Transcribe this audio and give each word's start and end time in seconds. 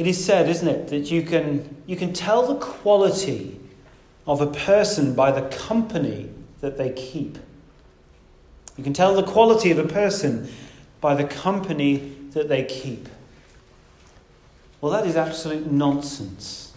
It 0.00 0.06
is 0.06 0.24
said, 0.24 0.48
isn't 0.48 0.66
it, 0.66 0.88
that 0.88 1.10
you 1.10 1.20
can, 1.20 1.76
you 1.86 1.94
can 1.94 2.14
tell 2.14 2.46
the 2.46 2.54
quality 2.54 3.60
of 4.26 4.40
a 4.40 4.46
person 4.46 5.14
by 5.14 5.30
the 5.30 5.42
company 5.54 6.30
that 6.62 6.78
they 6.78 6.88
keep. 6.88 7.36
You 8.78 8.82
can 8.82 8.94
tell 8.94 9.14
the 9.14 9.22
quality 9.22 9.70
of 9.70 9.78
a 9.78 9.86
person 9.86 10.50
by 11.02 11.14
the 11.14 11.24
company 11.24 12.16
that 12.30 12.48
they 12.48 12.64
keep. 12.64 13.10
Well, 14.80 14.90
that 14.90 15.06
is 15.06 15.16
absolute 15.16 15.70
nonsense. 15.70 16.72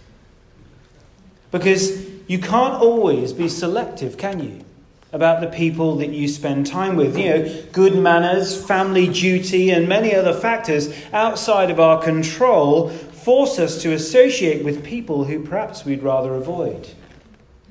Because 1.50 2.06
you 2.28 2.40
can't 2.40 2.74
always 2.74 3.32
be 3.32 3.48
selective, 3.48 4.18
can 4.18 4.42
you? 4.42 4.66
About 5.14 5.40
the 5.40 5.48
people 5.48 5.96
that 5.98 6.10
you 6.10 6.28
spend 6.28 6.68
time 6.68 6.98
with. 6.98 7.18
You 7.18 7.30
know, 7.30 7.64
good 7.72 7.96
manners, 7.96 8.62
family 8.66 9.08
duty, 9.08 9.70
and 9.70 9.88
many 9.88 10.14
other 10.14 10.34
factors 10.34 10.94
outside 11.14 11.70
of 11.70 11.80
our 11.80 12.02
control 12.02 12.92
force 13.24 13.60
us 13.60 13.82
to 13.82 13.94
associate 13.94 14.64
with 14.64 14.84
people 14.84 15.26
who 15.26 15.44
perhaps 15.44 15.86
we'd 15.86 16.04
rather 16.04 16.36
avoid. 16.36 16.90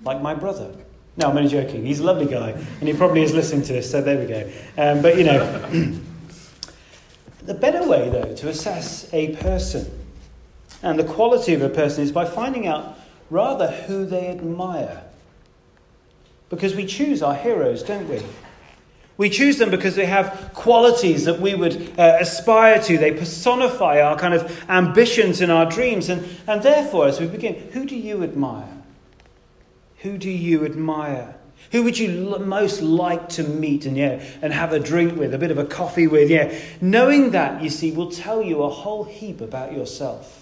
Like 0.05 0.21
my 0.21 0.35
brother. 0.35 0.75
No, 1.17 1.29
I'm 1.29 1.37
only 1.37 1.51
joking. 1.51 1.85
He's 1.85 2.01
a 2.01 2.05
lovely 2.05 2.27
guy, 2.27 2.51
and 2.51 2.89
he 2.89 2.95
probably 2.95 3.23
is 3.23 3.35
listening 3.35 3.63
to 3.65 3.75
this, 3.75 3.91
so 3.91 4.01
there 4.01 4.19
we 4.19 4.27
go. 4.27 4.51
Um, 4.79 5.03
but 5.03 5.19
you 5.19 5.25
know, 5.25 5.45
the 7.45 7.55
better 7.55 7.87
way, 7.87 8.09
though, 8.09 8.35
to 8.35 8.49
assess 8.49 9.13
a 9.13 9.37
person 9.37 9.99
and 10.83 10.99
the 10.99 11.05
quality 11.05 11.55
of 11.55 11.63
a 11.63 11.69
person 11.69 12.03
is 12.03 12.13
by 12.13 12.25
finding 12.25 12.67
out 12.67 12.99
rather 13.31 13.69
who 13.69 14.05
they 14.05 14.29
admire. 14.29 15.05
Because 16.51 16.75
we 16.75 16.87
choose 16.87 17.23
our 17.23 17.35
heroes, 17.35 17.83
don't 17.83 18.09
we? 18.09 18.21
We 19.19 19.29
choose 19.29 19.59
them 19.59 19.71
because 19.71 19.95
they 19.95 20.07
have 20.07 20.51
qualities 20.55 21.27
that 21.27 21.41
we 21.41 21.55
would 21.55 21.99
uh, 21.99 22.17
aspire 22.21 22.81
to. 22.83 22.99
They 22.99 23.13
personify 23.13 24.01
our 24.01 24.19
kind 24.19 24.35
of 24.35 24.65
ambitions 24.69 25.41
and 25.41 25.53
our 25.53 25.67
dreams. 25.67 26.09
And, 26.09 26.27
and 26.47 26.63
therefore, 26.63 27.09
as 27.09 27.21
we 27.21 27.27
begin, 27.27 27.55
who 27.73 27.85
do 27.85 27.97
you 27.97 28.23
admire? 28.23 28.69
Who 29.99 30.19
do 30.19 30.31
you 30.31 30.65
admire? 30.65 31.37
Who 31.73 31.85
would 31.85 31.99
you 31.99 32.39
most 32.39 32.83
like 32.83 33.29
to 33.31 33.45
meet 33.45 33.87
and, 33.87 33.97
yeah, 33.97 34.23
and 34.43 34.53
have 34.53 34.73
a 34.73 34.81
drink 34.81 35.17
with, 35.17 35.33
a 35.33 35.39
bit 35.39 35.51
of 35.51 35.59
a 35.59 35.65
coffee 35.65 36.07
with? 36.07 36.29
Yeah. 36.29 36.55
Knowing 36.81 37.31
that, 37.31 37.63
you 37.63 37.71
see, 37.71 37.93
will 37.93 38.11
tell 38.11 38.43
you 38.43 38.63
a 38.63 38.69
whole 38.69 39.05
heap 39.05 39.41
about 39.41 39.73
yourself. 39.73 40.42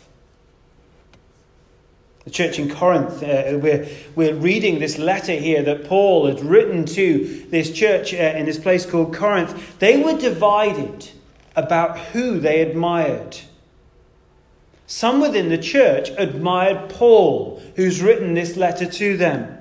The 2.24 2.30
church 2.30 2.58
in 2.58 2.68
Corinth, 2.68 3.22
uh, 3.22 3.58
we're, 3.58 3.88
we're 4.14 4.34
reading 4.34 4.78
this 4.78 4.98
letter 4.98 5.32
here 5.32 5.62
that 5.62 5.84
Paul 5.84 6.26
had 6.26 6.40
written 6.44 6.84
to 6.86 7.46
this 7.48 7.72
church 7.72 8.12
uh, 8.12 8.18
in 8.18 8.44
this 8.44 8.58
place 8.58 8.84
called 8.84 9.14
Corinth. 9.14 9.78
They 9.78 10.02
were 10.02 10.18
divided 10.18 11.10
about 11.56 11.98
who 11.98 12.38
they 12.38 12.60
admired. 12.60 13.38
Some 14.86 15.20
within 15.20 15.48
the 15.48 15.58
church 15.58 16.10
admired 16.18 16.90
Paul, 16.90 17.62
who's 17.76 18.02
written 18.02 18.34
this 18.34 18.56
letter 18.56 18.86
to 18.86 19.16
them. 19.16 19.56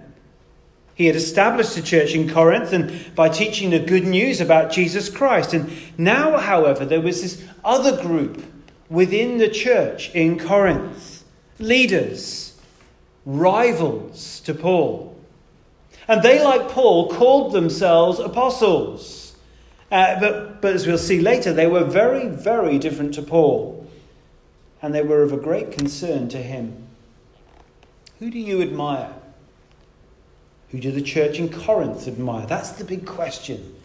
He 0.95 1.05
had 1.05 1.15
established 1.15 1.77
a 1.77 1.81
church 1.81 2.13
in 2.13 2.29
Corinth 2.29 2.73
and 2.73 3.15
by 3.15 3.29
teaching 3.29 3.69
the 3.69 3.79
good 3.79 4.03
news 4.03 4.41
about 4.41 4.69
Jesus 4.69 5.07
Christ. 5.07 5.53
And 5.53 5.71
now, 5.97 6.37
however, 6.37 6.83
there 6.83 6.99
was 6.99 7.21
this 7.21 7.41
other 7.63 8.01
group 8.01 8.43
within 8.89 9.37
the 9.37 9.47
church 9.47 10.13
in 10.13 10.37
Corinth 10.37 11.23
leaders 11.57 12.48
rivals 13.37 14.39
to 14.41 14.53
Paul. 14.53 15.15
And 16.07 16.23
they, 16.23 16.43
like 16.43 16.69
Paul, 16.69 17.09
called 17.09 17.53
themselves 17.53 18.19
apostles. 18.19 19.35
Uh, 19.91 20.19
but, 20.19 20.61
but 20.61 20.73
as 20.73 20.87
we'll 20.87 20.97
see 20.97 21.21
later, 21.21 21.53
they 21.53 21.67
were 21.67 21.83
very, 21.83 22.27
very 22.27 22.79
different 22.79 23.13
to 23.15 23.21
Paul. 23.21 23.87
And 24.81 24.93
they 24.93 25.03
were 25.03 25.21
of 25.21 25.31
a 25.31 25.37
great 25.37 25.71
concern 25.71 26.29
to 26.29 26.37
him. 26.37 26.87
Who 28.19 28.31
do 28.31 28.39
you 28.39 28.61
admire? 28.61 29.13
Who 30.71 30.79
do 30.79 30.91
the 30.91 31.01
church 31.01 31.37
in 31.37 31.49
Corinth 31.49 32.07
admire? 32.07 32.45
That's 32.45 32.71
the 32.71 32.83
big 32.83 33.05
question 33.05 33.75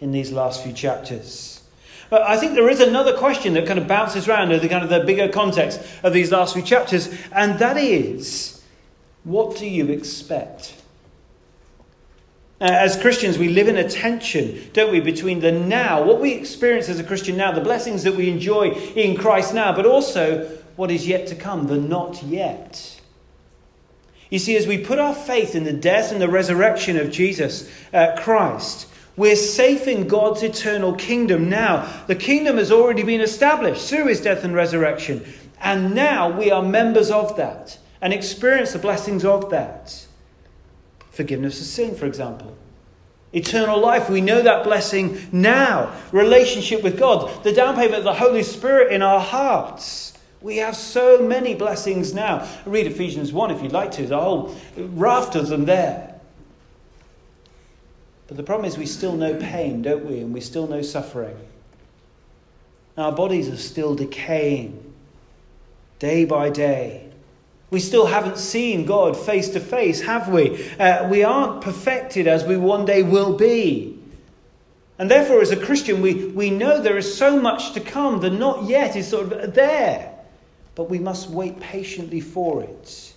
in 0.00 0.12
these 0.12 0.32
last 0.32 0.62
few 0.62 0.72
chapters. 0.72 1.62
But 2.10 2.22
I 2.22 2.36
think 2.36 2.54
there 2.54 2.68
is 2.68 2.80
another 2.80 3.16
question 3.16 3.54
that 3.54 3.66
kind 3.66 3.78
of 3.78 3.88
bounces 3.88 4.28
around 4.28 4.52
in 4.52 4.60
the 4.60 4.68
kind 4.68 4.84
of 4.84 4.90
the 4.90 5.00
bigger 5.00 5.28
context 5.28 5.80
of 6.02 6.12
these 6.12 6.30
last 6.30 6.54
few 6.54 6.62
chapters, 6.62 7.08
and 7.32 7.58
that 7.58 7.76
is 7.76 8.62
what 9.24 9.56
do 9.56 9.66
you 9.66 9.88
expect? 9.88 10.74
Uh, 12.60 12.66
as 12.70 13.00
Christians, 13.00 13.36
we 13.36 13.48
live 13.48 13.68
in 13.68 13.76
a 13.76 13.88
tension, 13.88 14.70
don't 14.72 14.92
we, 14.92 15.00
between 15.00 15.40
the 15.40 15.50
now, 15.50 16.04
what 16.04 16.20
we 16.20 16.32
experience 16.32 16.88
as 16.88 17.00
a 17.00 17.04
Christian 17.04 17.36
now, 17.36 17.50
the 17.50 17.60
blessings 17.60 18.04
that 18.04 18.14
we 18.14 18.30
enjoy 18.30 18.70
in 18.70 19.16
Christ 19.16 19.52
now, 19.52 19.74
but 19.74 19.86
also 19.86 20.46
what 20.76 20.90
is 20.90 21.06
yet 21.06 21.26
to 21.28 21.34
come, 21.34 21.66
the 21.66 21.76
not 21.76 22.22
yet. 22.22 23.00
You 24.30 24.38
see, 24.38 24.56
as 24.56 24.66
we 24.66 24.78
put 24.78 24.98
our 24.98 25.14
faith 25.14 25.54
in 25.54 25.64
the 25.64 25.72
death 25.72 26.12
and 26.12 26.20
the 26.20 26.28
resurrection 26.28 26.96
of 26.96 27.10
Jesus 27.10 27.70
uh, 27.92 28.14
Christ, 28.16 28.88
we're 29.16 29.36
safe 29.36 29.86
in 29.86 30.08
God's 30.08 30.42
eternal 30.42 30.94
kingdom 30.94 31.48
now. 31.48 32.02
The 32.06 32.16
kingdom 32.16 32.56
has 32.56 32.72
already 32.72 33.02
been 33.02 33.20
established 33.20 33.88
through 33.88 34.06
his 34.06 34.20
death 34.20 34.44
and 34.44 34.54
resurrection, 34.54 35.24
and 35.60 35.94
now 35.94 36.30
we 36.30 36.50
are 36.50 36.62
members 36.62 37.10
of 37.10 37.36
that 37.36 37.78
and 38.04 38.12
experience 38.12 38.74
the 38.74 38.78
blessings 38.78 39.24
of 39.24 39.48
that. 39.48 40.06
Forgiveness 41.10 41.58
of 41.58 41.66
sin, 41.66 41.94
for 41.94 42.04
example. 42.04 42.54
Eternal 43.32 43.80
life, 43.80 44.10
we 44.10 44.20
know 44.20 44.42
that 44.42 44.62
blessing 44.62 45.26
now. 45.32 45.90
Relationship 46.12 46.82
with 46.82 46.98
God, 46.98 47.42
the 47.44 47.52
down 47.52 47.76
payment 47.76 47.94
of 47.94 48.04
the 48.04 48.12
Holy 48.12 48.42
Spirit 48.42 48.92
in 48.92 49.00
our 49.00 49.20
hearts. 49.20 50.12
We 50.42 50.58
have 50.58 50.76
so 50.76 51.26
many 51.26 51.54
blessings 51.54 52.12
now. 52.12 52.46
Read 52.66 52.86
Ephesians 52.86 53.32
1 53.32 53.50
if 53.52 53.62
you'd 53.62 53.72
like 53.72 53.92
to, 53.92 54.04
a 54.14 54.20
whole 54.20 54.54
raft 54.76 55.34
of 55.34 55.48
them 55.48 55.64
there. 55.64 56.20
But 58.26 58.36
the 58.36 58.42
problem 58.42 58.66
is, 58.66 58.76
we 58.76 58.84
still 58.84 59.16
know 59.16 59.34
pain, 59.40 59.80
don't 59.80 60.04
we? 60.04 60.18
And 60.18 60.34
we 60.34 60.42
still 60.42 60.66
know 60.66 60.82
suffering. 60.82 61.38
Our 62.98 63.12
bodies 63.12 63.48
are 63.48 63.56
still 63.56 63.94
decaying 63.94 64.92
day 65.98 66.26
by 66.26 66.50
day. 66.50 67.12
We 67.74 67.80
still 67.80 68.06
haven't 68.06 68.38
seen 68.38 68.84
God 68.84 69.16
face 69.16 69.48
to 69.48 69.58
face, 69.58 70.00
have 70.02 70.28
we? 70.28 70.64
Uh, 70.78 71.08
we 71.08 71.24
aren't 71.24 71.60
perfected 71.60 72.28
as 72.28 72.44
we 72.44 72.56
one 72.56 72.84
day 72.84 73.02
will 73.02 73.36
be. 73.36 73.98
And 74.96 75.10
therefore, 75.10 75.40
as 75.40 75.50
a 75.50 75.56
Christian, 75.56 76.00
we, 76.00 76.26
we 76.26 76.50
know 76.50 76.80
there 76.80 76.96
is 76.96 77.18
so 77.18 77.40
much 77.40 77.72
to 77.72 77.80
come. 77.80 78.20
The 78.20 78.30
not 78.30 78.68
yet 78.68 78.94
is 78.94 79.08
sort 79.08 79.32
of 79.32 79.54
there. 79.54 80.16
But 80.76 80.88
we 80.88 81.00
must 81.00 81.30
wait 81.30 81.58
patiently 81.58 82.20
for 82.20 82.62
it. 82.62 83.12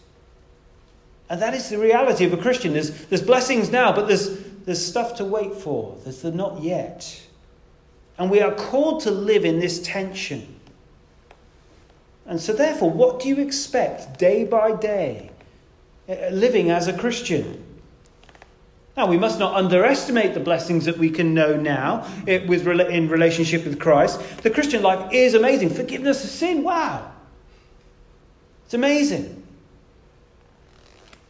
And 1.29 1.39
that 1.39 1.53
is 1.53 1.69
the 1.69 1.77
reality 1.77 2.25
of 2.25 2.33
a 2.33 2.37
Christian. 2.37 2.73
There's, 2.73 3.05
there's 3.05 3.21
blessings 3.21 3.69
now, 3.69 3.93
but 3.93 4.07
there's, 4.07 4.39
there's 4.65 4.83
stuff 4.83 5.17
to 5.17 5.23
wait 5.23 5.53
for. 5.53 5.95
There's 6.03 6.23
the 6.23 6.31
not 6.31 6.63
yet. 6.63 7.21
And 8.17 8.31
we 8.31 8.41
are 8.41 8.55
called 8.55 9.03
to 9.03 9.11
live 9.11 9.45
in 9.45 9.59
this 9.59 9.79
tension. 9.83 10.56
And 12.27 12.41
so, 12.41 12.51
therefore, 12.53 12.91
what 12.91 13.21
do 13.21 13.29
you 13.29 13.39
expect 13.39 14.19
day 14.19 14.43
by 14.43 14.75
day 14.75 15.31
uh, 16.09 16.27
living 16.29 16.69
as 16.69 16.87
a 16.87 16.97
Christian? 16.97 17.63
Now, 18.97 19.07
we 19.07 19.17
must 19.17 19.39
not 19.39 19.53
underestimate 19.53 20.33
the 20.33 20.39
blessings 20.39 20.85
that 20.85 20.97
we 20.97 21.09
can 21.09 21.33
know 21.33 21.55
now 21.55 22.07
with, 22.25 22.67
in 22.67 23.07
relationship 23.07 23.63
with 23.63 23.79
Christ. 23.79 24.19
The 24.41 24.49
Christian 24.49 24.81
life 24.81 25.13
is 25.13 25.35
amazing. 25.35 25.69
Forgiveness 25.69 26.23
of 26.23 26.31
sin, 26.31 26.63
wow. 26.63 27.11
It's 28.65 28.73
amazing. 28.73 29.43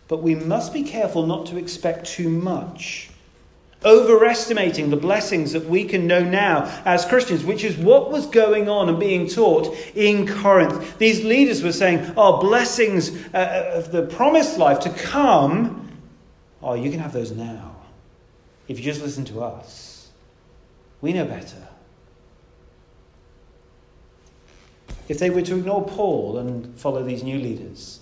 But 0.08 0.24
we 0.24 0.34
must 0.34 0.74
be 0.74 0.84
careful 0.84 1.26
not 1.26 1.46
to 1.48 1.58
expect 1.58 2.08
too 2.08 2.30
much 2.30 3.10
overestimating 3.88 4.90
the 4.90 4.98
blessings 4.98 5.54
that 5.54 5.66
we 5.66 5.86
can 5.86 6.06
know 6.06 6.24
now 6.24 6.66
as 6.86 7.06
Christians, 7.06 7.44
which 7.44 7.64
is 7.64 7.78
what 7.78 8.12
was 8.12 8.28
going 8.28 8.70
on 8.70 8.90
and 8.90 9.00
being 9.00 9.28
taught 9.28 9.76
in 9.96 10.28
Corinth. 10.28 10.98
These 10.98 11.24
leaders 11.24 11.64
were 11.64 11.72
saying, 11.72 12.14
Oh, 12.18 12.40
blessings 12.40 13.12
uh, 13.34 13.72
of 13.74 13.92
the 13.92 14.04
promised 14.04 14.58
life 14.58 14.82
to 14.82 14.90
come. 14.90 15.90
Oh, 16.62 16.74
you 16.74 16.92
can 16.92 17.00
have 17.00 17.14
those 17.14 17.32
now 17.32 17.76
if 18.68 18.78
you 18.78 18.84
just 18.84 19.02
listen 19.02 19.26
to 19.26 19.42
us. 19.42 20.10
We 21.02 21.14
know 21.14 21.26
better. 21.26 21.68
If 25.08 25.20
they 25.20 25.30
were 25.30 25.42
to 25.44 25.58
ignore 25.58 25.86
Paul 25.86 26.38
and 26.38 26.78
follow 26.78 27.04
these 27.04 27.24
new 27.24 27.38
leaders, 27.38 28.02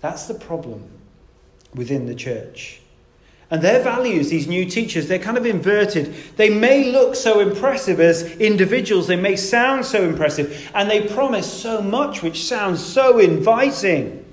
that's 0.00 0.26
the 0.26 0.34
problem 0.34 0.88
within 1.74 2.06
the 2.06 2.14
church. 2.14 2.80
And 3.50 3.62
their 3.62 3.82
values, 3.82 4.28
these 4.28 4.46
new 4.46 4.66
teachers, 4.66 5.08
they're 5.08 5.18
kind 5.18 5.38
of 5.38 5.46
inverted. 5.46 6.14
They 6.36 6.50
may 6.50 6.90
look 6.90 7.14
so 7.14 7.40
impressive 7.40 7.98
as 7.98 8.24
individuals, 8.36 9.06
they 9.06 9.16
may 9.16 9.36
sound 9.36 9.86
so 9.86 10.06
impressive, 10.06 10.70
and 10.74 10.90
they 10.90 11.08
promise 11.08 11.50
so 11.50 11.80
much 11.80 12.22
which 12.22 12.44
sounds 12.44 12.84
so 12.84 13.18
inviting. 13.18 14.24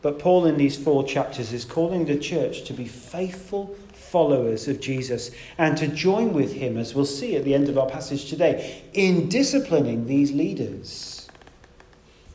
But 0.00 0.18
Paul, 0.18 0.46
in 0.46 0.56
these 0.56 0.76
four 0.76 1.04
chapters, 1.04 1.52
is 1.52 1.64
calling 1.66 2.06
the 2.06 2.16
church 2.16 2.64
to 2.64 2.72
be 2.72 2.86
faithful 2.86 3.76
followers 3.92 4.68
of 4.68 4.80
Jesus 4.80 5.30
and 5.58 5.76
to 5.76 5.88
join 5.88 6.32
with 6.32 6.54
him, 6.54 6.78
as 6.78 6.94
we'll 6.94 7.04
see 7.04 7.36
at 7.36 7.44
the 7.44 7.54
end 7.54 7.68
of 7.68 7.76
our 7.76 7.88
passage 7.88 8.30
today, 8.30 8.82
in 8.94 9.28
disciplining 9.28 10.06
these 10.06 10.32
leaders. 10.32 11.12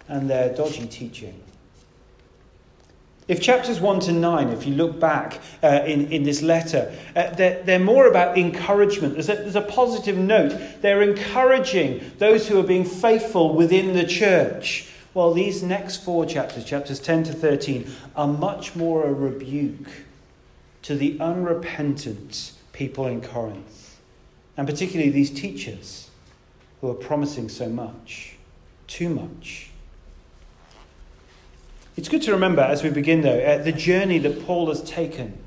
and 0.08 0.30
their 0.30 0.54
dodgy 0.54 0.86
teaching. 0.88 1.42
If 3.27 3.41
chapters 3.41 3.79
1 3.79 4.00
to 4.01 4.12
9, 4.12 4.50
if 4.50 4.65
you 4.65 4.73
look 4.75 5.00
back 5.00 5.39
uh, 5.63 5.83
in, 5.85 6.12
in 6.12 6.23
this 6.23 6.41
letter, 6.41 6.94
uh, 7.15 7.29
they're, 7.35 7.62
they're, 7.63 7.79
more 7.79 8.07
about 8.07 8.38
encouragement. 8.38 9.13
There's 9.13 9.29
a, 9.29 9.35
there's 9.35 9.56
a 9.56 9.62
positive 9.62 10.18
note. 10.18 10.59
They're 10.81 11.01
encouraging 11.01 12.12
those 12.18 12.47
who 12.47 12.59
are 12.59 12.63
being 12.63 12.83
faithful 12.83 13.53
within 13.56 13.94
the 13.94 14.06
church. 14.06 14.88
While 15.13 15.33
these 15.33 15.62
next 15.62 16.03
four 16.03 16.25
chapters, 16.25 16.65
chapters 16.65 17.00
10 17.00 17.23
to 17.25 17.33
13, 17.33 17.89
are 18.15 18.27
much 18.27 18.75
more 18.75 19.06
a 19.06 19.13
rebuke 19.13 19.88
to 20.83 20.95
the 20.95 21.19
unrepentant 21.19 22.53
people 22.73 23.06
in 23.06 23.21
Corinth, 23.21 24.00
and 24.57 24.68
particularly 24.68 25.12
these 25.12 25.29
teachers 25.29 26.09
who 26.79 26.89
are 26.89 26.95
promising 26.95 27.50
so 27.50 27.69
much, 27.69 28.35
too 28.88 29.09
much. 29.09 29.70
It's 31.98 32.08
good 32.08 32.22
to 32.24 32.32
remember 32.32 32.62
as 32.62 32.84
we 32.84 32.90
begin, 32.90 33.22
though, 33.22 33.40
uh, 33.40 33.62
the 33.62 33.74
journey 33.74 34.18
that 34.20 34.46
Paul 34.46 34.70
has 34.70 34.82
taken 34.82 35.38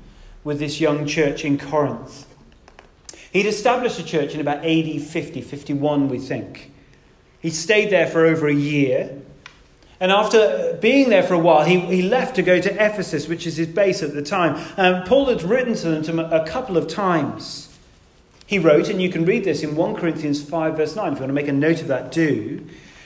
with 0.43 0.59
this 0.59 0.79
young 0.79 1.07
church 1.07 1.43
in 1.43 1.57
Corinth. 1.57 2.27
He'd 3.31 3.47
established 3.47 3.99
a 3.99 4.03
church 4.03 4.35
in 4.35 4.41
about 4.41 4.63
AD 4.63 5.01
50, 5.01 5.41
51, 5.41 6.07
we 6.07 6.19
think. 6.19 6.71
He 7.41 7.49
stayed 7.49 7.89
there 7.89 8.07
for 8.07 8.25
over 8.25 8.47
a 8.47 8.53
year. 8.53 9.21
And 9.99 10.11
after 10.11 10.77
being 10.81 11.09
there 11.09 11.23
for 11.23 11.33
a 11.33 11.39
while, 11.39 11.65
he, 11.65 11.79
he 11.79 12.01
left 12.03 12.35
to 12.35 12.43
go 12.43 12.61
to 12.61 12.73
Ephesus, 12.73 13.27
which 13.27 13.47
is 13.47 13.57
his 13.57 13.67
base 13.67 14.03
at 14.03 14.13
the 14.13 14.21
time. 14.21 14.63
Um, 14.77 15.03
Paul 15.03 15.25
had 15.25 15.41
written 15.41 15.73
to 15.73 15.89
them 15.89 16.03
to 16.03 16.41
a 16.41 16.45
couple 16.47 16.77
of 16.77 16.87
times. 16.87 17.75
He 18.45 18.59
wrote, 18.59 18.89
and 18.89 19.01
you 19.01 19.09
can 19.09 19.25
read 19.25 19.43
this 19.43 19.63
in 19.63 19.75
1 19.75 19.95
Corinthians 19.95 20.43
5, 20.43 20.77
verse 20.77 20.95
9. 20.95 21.13
If 21.13 21.17
you 21.17 21.21
want 21.21 21.29
to 21.29 21.33
make 21.33 21.47
a 21.47 21.53
note 21.53 21.81
of 21.81 21.87
that, 21.87 22.11
do 22.11 22.65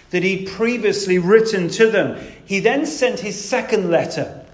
that 0.10 0.24
he'd 0.24 0.48
previously 0.48 1.20
written 1.20 1.68
to 1.70 1.90
them. 1.90 2.20
He 2.46 2.60
then 2.60 2.86
sent 2.86 3.20
his 3.20 3.44
second 3.44 3.92
letter, 3.92 4.46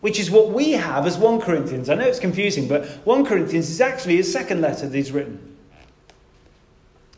which 0.00 0.18
is 0.18 0.30
what 0.30 0.50
we 0.50 0.72
have 0.72 1.06
as 1.06 1.18
1 1.18 1.40
Corinthians. 1.40 1.90
I 1.90 1.94
know 1.94 2.06
it's 2.06 2.18
confusing, 2.18 2.68
but 2.68 2.86
1 3.04 3.26
Corinthians 3.26 3.68
is 3.68 3.80
actually 3.80 4.16
his 4.16 4.32
second 4.32 4.60
letter 4.60 4.88
that 4.88 4.96
he's 4.96 5.12
written. 5.12 5.46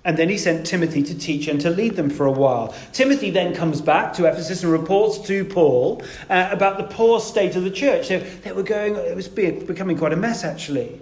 And 0.05 0.17
then 0.17 0.29
he 0.29 0.37
sent 0.37 0.67
Timothy 0.67 1.05
to 1.05 1.17
teach 1.17 1.47
and 1.47 1.61
to 1.61 1.71
lead 1.71 1.95
them 1.95 2.11
for 2.11 2.27
a 2.27 2.33
while. 2.33 2.75
Timothy 2.93 3.31
then 3.31 3.55
comes 3.55 3.81
back 3.81 4.13
to 4.15 4.25
Ephesus 4.25 4.65
and 4.65 4.73
reports 4.73 5.19
to 5.29 5.45
Paul 5.45 6.03
uh, 6.29 6.49
about 6.51 6.77
the 6.77 6.85
poor 6.85 7.21
state 7.21 7.55
of 7.55 7.63
the 7.63 7.71
church. 7.71 8.09
So 8.09 8.19
they 8.19 8.51
were 8.51 8.65
going, 8.65 8.97
it 8.97 9.15
was 9.15 9.29
becoming 9.29 9.97
quite 9.97 10.13
a 10.13 10.17
mess 10.17 10.43
actually. 10.43 11.01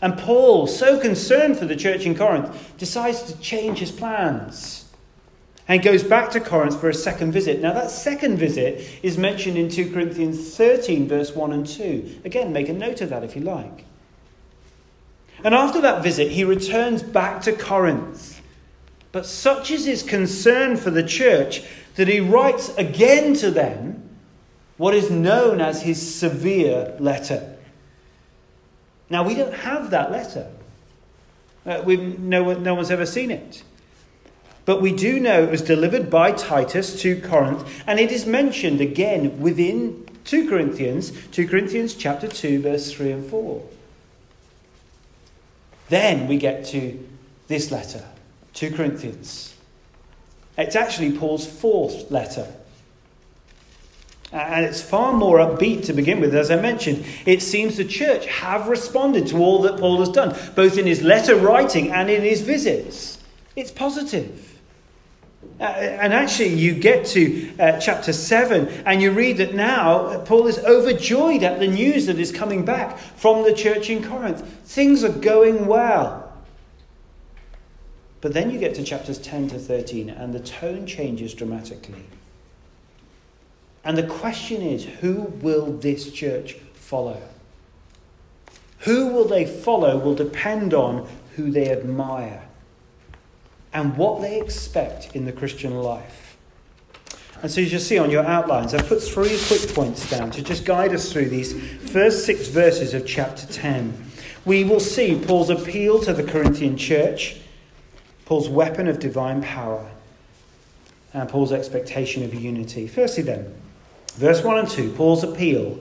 And 0.00 0.16
Paul, 0.16 0.66
so 0.66 0.98
concerned 0.98 1.58
for 1.58 1.66
the 1.66 1.76
church 1.76 2.06
in 2.06 2.14
Corinth, 2.14 2.78
decides 2.78 3.22
to 3.24 3.38
change 3.40 3.80
his 3.80 3.92
plans 3.92 4.79
and 5.70 5.84
goes 5.84 6.02
back 6.02 6.32
to 6.32 6.40
Corinth 6.40 6.80
for 6.80 6.88
a 6.88 6.94
second 6.94 7.30
visit. 7.30 7.60
Now, 7.60 7.72
that 7.74 7.92
second 7.92 8.38
visit 8.38 8.84
is 9.04 9.16
mentioned 9.16 9.56
in 9.56 9.68
2 9.68 9.92
Corinthians 9.92 10.56
13, 10.56 11.06
verse 11.06 11.30
1 11.32 11.52
and 11.52 11.64
2. 11.64 12.22
Again, 12.24 12.52
make 12.52 12.68
a 12.68 12.72
note 12.72 13.00
of 13.02 13.10
that 13.10 13.22
if 13.22 13.36
you 13.36 13.42
like. 13.42 13.84
And 15.44 15.54
after 15.54 15.80
that 15.80 16.02
visit, 16.02 16.32
he 16.32 16.42
returns 16.42 17.04
back 17.04 17.40
to 17.42 17.52
Corinth. 17.52 18.42
But 19.12 19.26
such 19.26 19.70
is 19.70 19.84
his 19.84 20.02
concern 20.02 20.76
for 20.76 20.90
the 20.90 21.04
church 21.04 21.62
that 21.94 22.08
he 22.08 22.18
writes 22.18 22.70
again 22.70 23.34
to 23.34 23.52
them 23.52 24.10
what 24.76 24.92
is 24.92 25.08
known 25.08 25.60
as 25.60 25.82
his 25.82 26.16
severe 26.16 26.96
letter. 26.98 27.56
Now, 29.08 29.22
we 29.22 29.36
don't 29.36 29.54
have 29.54 29.90
that 29.90 30.10
letter. 30.10 30.50
Uh, 31.64 31.82
no, 31.86 32.54
no 32.54 32.74
one's 32.74 32.90
ever 32.90 33.06
seen 33.06 33.30
it. 33.30 33.62
But 34.70 34.80
we 34.80 34.92
do 34.92 35.18
know 35.18 35.42
it 35.42 35.50
was 35.50 35.62
delivered 35.62 36.08
by 36.10 36.30
Titus 36.30 37.02
to 37.02 37.20
Corinth, 37.20 37.82
and 37.88 37.98
it 37.98 38.12
is 38.12 38.24
mentioned 38.24 38.80
again 38.80 39.40
within 39.40 40.08
2 40.26 40.48
Corinthians, 40.48 41.10
2 41.32 41.48
Corinthians 41.48 41.92
chapter 41.92 42.28
2, 42.28 42.62
verse 42.62 42.92
3 42.92 43.10
and 43.10 43.28
4. 43.28 43.66
Then 45.88 46.28
we 46.28 46.36
get 46.36 46.66
to 46.66 47.04
this 47.48 47.72
letter, 47.72 48.04
2 48.54 48.70
Corinthians. 48.70 49.56
It's 50.56 50.76
actually 50.76 51.18
Paul's 51.18 51.48
fourth 51.48 52.08
letter. 52.08 52.46
And 54.30 54.64
it's 54.64 54.80
far 54.80 55.12
more 55.12 55.38
upbeat 55.38 55.84
to 55.86 55.92
begin 55.92 56.20
with. 56.20 56.32
As 56.32 56.52
I 56.52 56.60
mentioned, 56.60 57.04
it 57.26 57.42
seems 57.42 57.76
the 57.76 57.84
church 57.84 58.26
have 58.26 58.68
responded 58.68 59.26
to 59.26 59.38
all 59.38 59.62
that 59.62 59.80
Paul 59.80 59.98
has 59.98 60.10
done, 60.10 60.36
both 60.54 60.78
in 60.78 60.86
his 60.86 61.02
letter 61.02 61.34
writing 61.34 61.90
and 61.90 62.08
in 62.08 62.22
his 62.22 62.42
visits. 62.42 63.18
It's 63.56 63.72
positive. 63.72 64.46
Uh, 65.60 65.64
and 65.64 66.12
actually, 66.12 66.48
you 66.48 66.74
get 66.74 67.04
to 67.06 67.54
uh, 67.58 67.78
chapter 67.78 68.12
7, 68.12 68.66
and 68.86 69.00
you 69.00 69.10
read 69.10 69.36
that 69.38 69.54
now 69.54 70.20
Paul 70.20 70.46
is 70.46 70.58
overjoyed 70.58 71.42
at 71.42 71.60
the 71.60 71.66
news 71.66 72.06
that 72.06 72.18
is 72.18 72.32
coming 72.32 72.64
back 72.64 72.98
from 72.98 73.44
the 73.44 73.52
church 73.52 73.90
in 73.90 74.02
Corinth. 74.02 74.42
Things 74.64 75.04
are 75.04 75.12
going 75.12 75.66
well. 75.66 76.32
But 78.20 78.34
then 78.34 78.50
you 78.50 78.58
get 78.58 78.74
to 78.74 78.84
chapters 78.84 79.18
10 79.18 79.48
to 79.48 79.58
13, 79.58 80.10
and 80.10 80.34
the 80.34 80.40
tone 80.40 80.86
changes 80.86 81.32
dramatically. 81.32 82.04
And 83.82 83.96
the 83.96 84.06
question 84.06 84.60
is 84.60 84.84
who 84.84 85.22
will 85.40 85.72
this 85.78 86.12
church 86.12 86.54
follow? 86.74 87.20
Who 88.80 89.08
will 89.08 89.26
they 89.26 89.46
follow 89.46 89.98
will 89.98 90.14
depend 90.14 90.74
on 90.74 91.08
who 91.36 91.50
they 91.50 91.70
admire 91.70 92.46
and 93.72 93.96
what 93.96 94.20
they 94.20 94.40
expect 94.40 95.14
in 95.14 95.24
the 95.24 95.32
Christian 95.32 95.76
life. 95.80 96.36
And 97.42 97.50
so, 97.50 97.62
as 97.62 97.72
you 97.72 97.78
see 97.78 97.98
on 97.98 98.10
your 98.10 98.24
outlines, 98.24 98.74
I've 98.74 98.86
put 98.86 99.02
three 99.02 99.38
quick 99.46 99.74
points 99.74 100.08
down 100.10 100.30
to 100.32 100.42
just 100.42 100.64
guide 100.64 100.92
us 100.92 101.10
through 101.10 101.30
these 101.30 101.54
first 101.90 102.26
six 102.26 102.48
verses 102.48 102.92
of 102.92 103.06
chapter 103.06 103.46
10. 103.46 104.10
We 104.44 104.64
will 104.64 104.80
see 104.80 105.18
Paul's 105.18 105.48
appeal 105.48 106.00
to 106.00 106.12
the 106.12 106.22
Corinthian 106.22 106.76
church, 106.76 107.40
Paul's 108.26 108.48
weapon 108.48 108.88
of 108.88 108.98
divine 108.98 109.42
power, 109.42 109.90
and 111.14 111.28
Paul's 111.28 111.52
expectation 111.52 112.22
of 112.24 112.34
unity. 112.34 112.86
Firstly, 112.86 113.22
then, 113.22 113.54
verse 114.14 114.44
1 114.44 114.58
and 114.58 114.68
2, 114.68 114.92
Paul's 114.92 115.24
appeal 115.24 115.78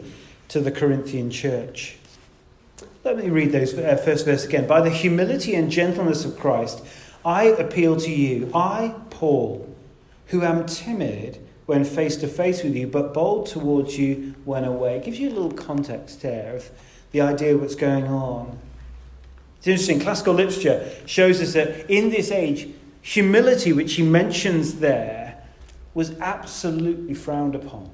to 0.47 0.61
the 0.61 0.71
Corinthian 0.71 1.29
church. 1.29 1.97
Let 3.03 3.17
me 3.17 3.29
read 3.29 3.51
those 3.51 3.73
uh, 3.77 3.97
first 4.03 4.25
verse 4.25 4.45
again. 4.45 4.67
By 4.67 4.81
the 4.81 4.89
humility 4.89 5.55
and 5.55 5.71
gentleness 5.71 6.25
of 6.25 6.37
Christ, 6.37 6.83
I 7.25 7.45
appeal 7.45 7.97
to 7.97 8.11
you, 8.11 8.49
I, 8.53 8.95
Paul, 9.09 9.67
who 10.27 10.43
am 10.43 10.65
timid 10.65 11.45
when 11.65 11.83
face 11.83 12.15
to 12.17 12.27
face 12.27 12.63
with 12.63 12.75
you, 12.75 12.87
but 12.87 13.13
bold 13.13 13.47
towards 13.47 13.97
you 13.97 14.35
when 14.45 14.63
away. 14.63 14.97
It 14.97 15.03
gives 15.03 15.19
you 15.19 15.29
a 15.29 15.33
little 15.33 15.51
context 15.51 16.21
there 16.21 16.55
of 16.55 16.69
the 17.11 17.21
idea 17.21 17.55
of 17.55 17.61
what's 17.61 17.75
going 17.75 18.05
on. 18.05 18.57
It's 19.57 19.67
interesting, 19.67 19.99
classical 19.99 20.33
literature 20.33 20.89
shows 21.05 21.41
us 21.41 21.53
that 21.53 21.89
in 21.89 22.09
this 22.09 22.31
age, 22.31 22.69
humility, 23.01 23.73
which 23.73 23.95
he 23.95 24.03
mentions 24.03 24.75
there, 24.75 25.43
was 25.93 26.17
absolutely 26.19 27.13
frowned 27.13 27.55
upon. 27.55 27.89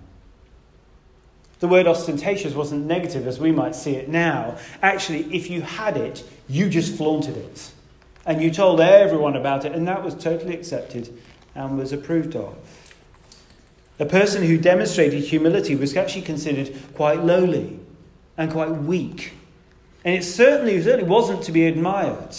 The 1.59 1.67
word 1.67 1.87
ostentatious 1.87 2.53
wasn't 2.53 2.85
negative 2.85 3.25
as 3.25 3.39
we 3.39 3.51
might 3.51 3.73
see 3.73 3.95
it 3.95 4.07
now. 4.07 4.57
Actually, 4.81 5.35
if 5.35 5.49
you 5.49 5.61
had 5.61 5.97
it, 5.97 6.23
you 6.47 6.69
just 6.69 6.95
flaunted 6.95 7.37
it 7.37 7.71
and 8.25 8.41
you 8.41 8.51
told 8.51 8.81
everyone 8.81 9.35
about 9.35 9.65
it, 9.65 9.73
and 9.73 9.87
that 9.87 10.03
was 10.03 10.15
totally 10.15 10.55
accepted 10.55 11.17
and 11.53 11.77
was 11.77 11.93
approved 11.93 12.35
of. 12.35 12.55
A 13.99 14.05
person 14.05 14.43
who 14.43 14.57
demonstrated 14.57 15.23
humility 15.23 15.75
was 15.75 15.95
actually 15.95 16.23
considered 16.23 16.75
quite 16.95 17.23
lowly 17.23 17.79
and 18.37 18.51
quite 18.51 18.71
weak. 18.71 19.33
And 20.03 20.15
it 20.15 20.23
certainly, 20.23 20.81
certainly 20.81 21.09
wasn't 21.09 21.43
to 21.43 21.51
be 21.51 21.65
admired. 21.65 22.35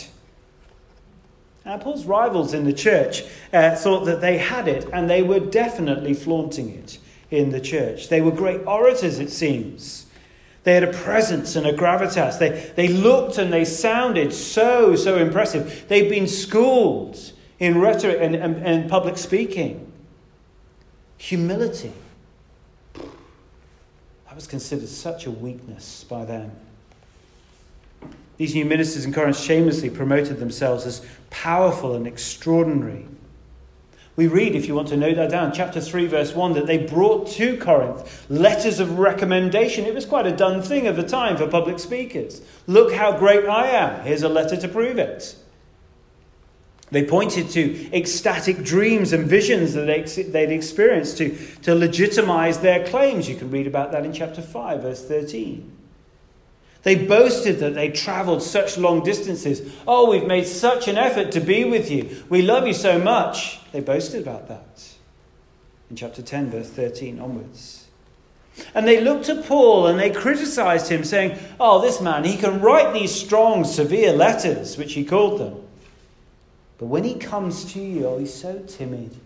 Now, 1.64 1.78
Paul's 1.78 2.04
rivals 2.04 2.54
in 2.54 2.64
the 2.64 2.72
church 2.72 3.24
uh, 3.52 3.74
thought 3.74 4.04
that 4.04 4.20
they 4.20 4.38
had 4.38 4.68
it, 4.68 4.88
and 4.92 5.10
they 5.10 5.22
were 5.22 5.40
definitely 5.40 6.14
flaunting 6.14 6.70
it 6.70 6.98
in 7.30 7.50
the 7.50 7.60
church. 7.60 8.08
They 8.08 8.20
were 8.20 8.30
great 8.30 8.64
orators, 8.66 9.18
it 9.18 9.30
seems. 9.30 10.05
They 10.66 10.74
had 10.74 10.82
a 10.82 10.92
presence 10.92 11.54
and 11.54 11.64
a 11.64 11.72
gravitas. 11.72 12.40
They, 12.40 12.72
they 12.74 12.88
looked 12.88 13.38
and 13.38 13.52
they 13.52 13.64
sounded 13.64 14.32
so, 14.32 14.96
so 14.96 15.16
impressive. 15.16 15.84
They'd 15.86 16.08
been 16.08 16.26
schooled 16.26 17.16
in 17.60 17.80
rhetoric 17.80 18.18
and, 18.20 18.34
and, 18.34 18.56
and 18.66 18.90
public 18.90 19.16
speaking. 19.16 19.92
Humility. 21.18 21.92
That 22.94 24.34
was 24.34 24.48
considered 24.48 24.88
such 24.88 25.24
a 25.26 25.30
weakness 25.30 26.02
by 26.02 26.24
them. 26.24 26.50
These 28.36 28.56
new 28.56 28.64
ministers 28.64 29.04
in 29.04 29.12
Corinth 29.12 29.38
shamelessly 29.38 29.88
promoted 29.88 30.40
themselves 30.40 30.84
as 30.84 31.06
powerful 31.30 31.94
and 31.94 32.08
extraordinary. 32.08 33.06
We 34.16 34.28
read, 34.28 34.54
if 34.54 34.66
you 34.66 34.74
want 34.74 34.88
to 34.88 34.96
note 34.96 35.16
that 35.16 35.30
down, 35.30 35.52
chapter 35.52 35.78
3, 35.78 36.06
verse 36.06 36.34
1, 36.34 36.54
that 36.54 36.66
they 36.66 36.78
brought 36.78 37.28
to 37.32 37.58
Corinth 37.58 38.24
letters 38.30 38.80
of 38.80 38.98
recommendation. 38.98 39.84
It 39.84 39.94
was 39.94 40.06
quite 40.06 40.26
a 40.26 40.34
done 40.34 40.62
thing 40.62 40.86
of 40.86 40.96
the 40.96 41.02
time 41.02 41.36
for 41.36 41.46
public 41.46 41.78
speakers. 41.78 42.40
Look 42.66 42.94
how 42.94 43.18
great 43.18 43.46
I 43.46 43.68
am. 43.68 44.04
Here's 44.06 44.22
a 44.22 44.28
letter 44.30 44.56
to 44.56 44.68
prove 44.68 44.98
it. 44.98 45.36
They 46.90 47.04
pointed 47.04 47.50
to 47.50 47.94
ecstatic 47.94 48.62
dreams 48.62 49.12
and 49.12 49.26
visions 49.26 49.74
that 49.74 49.86
they'd 50.32 50.52
experienced 50.52 51.18
to, 51.18 51.36
to 51.62 51.74
legitimize 51.74 52.60
their 52.60 52.86
claims. 52.86 53.28
You 53.28 53.36
can 53.36 53.50
read 53.50 53.66
about 53.66 53.92
that 53.92 54.06
in 54.06 54.14
chapter 54.14 54.40
5, 54.40 54.82
verse 54.82 55.04
13. 55.04 55.75
They 56.82 56.94
boasted 56.94 57.58
that 57.58 57.74
they 57.74 57.90
traveled 57.90 58.42
such 58.42 58.78
long 58.78 59.02
distances. 59.02 59.74
Oh, 59.88 60.10
we've 60.10 60.26
made 60.26 60.46
such 60.46 60.86
an 60.86 60.96
effort 60.96 61.32
to 61.32 61.40
be 61.40 61.64
with 61.64 61.90
you. 61.90 62.24
We 62.28 62.42
love 62.42 62.66
you 62.66 62.74
so 62.74 62.98
much. 62.98 63.60
They 63.72 63.80
boasted 63.80 64.22
about 64.22 64.48
that 64.48 64.88
in 65.90 65.96
chapter 65.96 66.22
10, 66.22 66.50
verse 66.50 66.68
13 66.70 67.18
onwards. 67.18 67.86
And 68.74 68.88
they 68.88 69.00
looked 69.00 69.28
at 69.28 69.44
Paul 69.44 69.86
and 69.86 70.00
they 70.00 70.10
criticized 70.10 70.88
him, 70.88 71.04
saying, 71.04 71.38
Oh, 71.60 71.80
this 71.80 72.00
man, 72.00 72.24
he 72.24 72.36
can 72.36 72.60
write 72.60 72.94
these 72.94 73.14
strong, 73.14 73.64
severe 73.64 74.12
letters, 74.12 74.78
which 74.78 74.94
he 74.94 75.04
called 75.04 75.40
them. 75.40 75.62
But 76.78 76.86
when 76.86 77.04
he 77.04 77.14
comes 77.14 77.72
to 77.72 77.80
you, 77.80 78.06
oh, 78.06 78.18
he's 78.18 78.34
so 78.34 78.60
timid, 78.60 79.16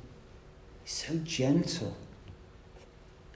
he's 0.85 0.93
so 0.93 1.15
gentle. 1.25 1.97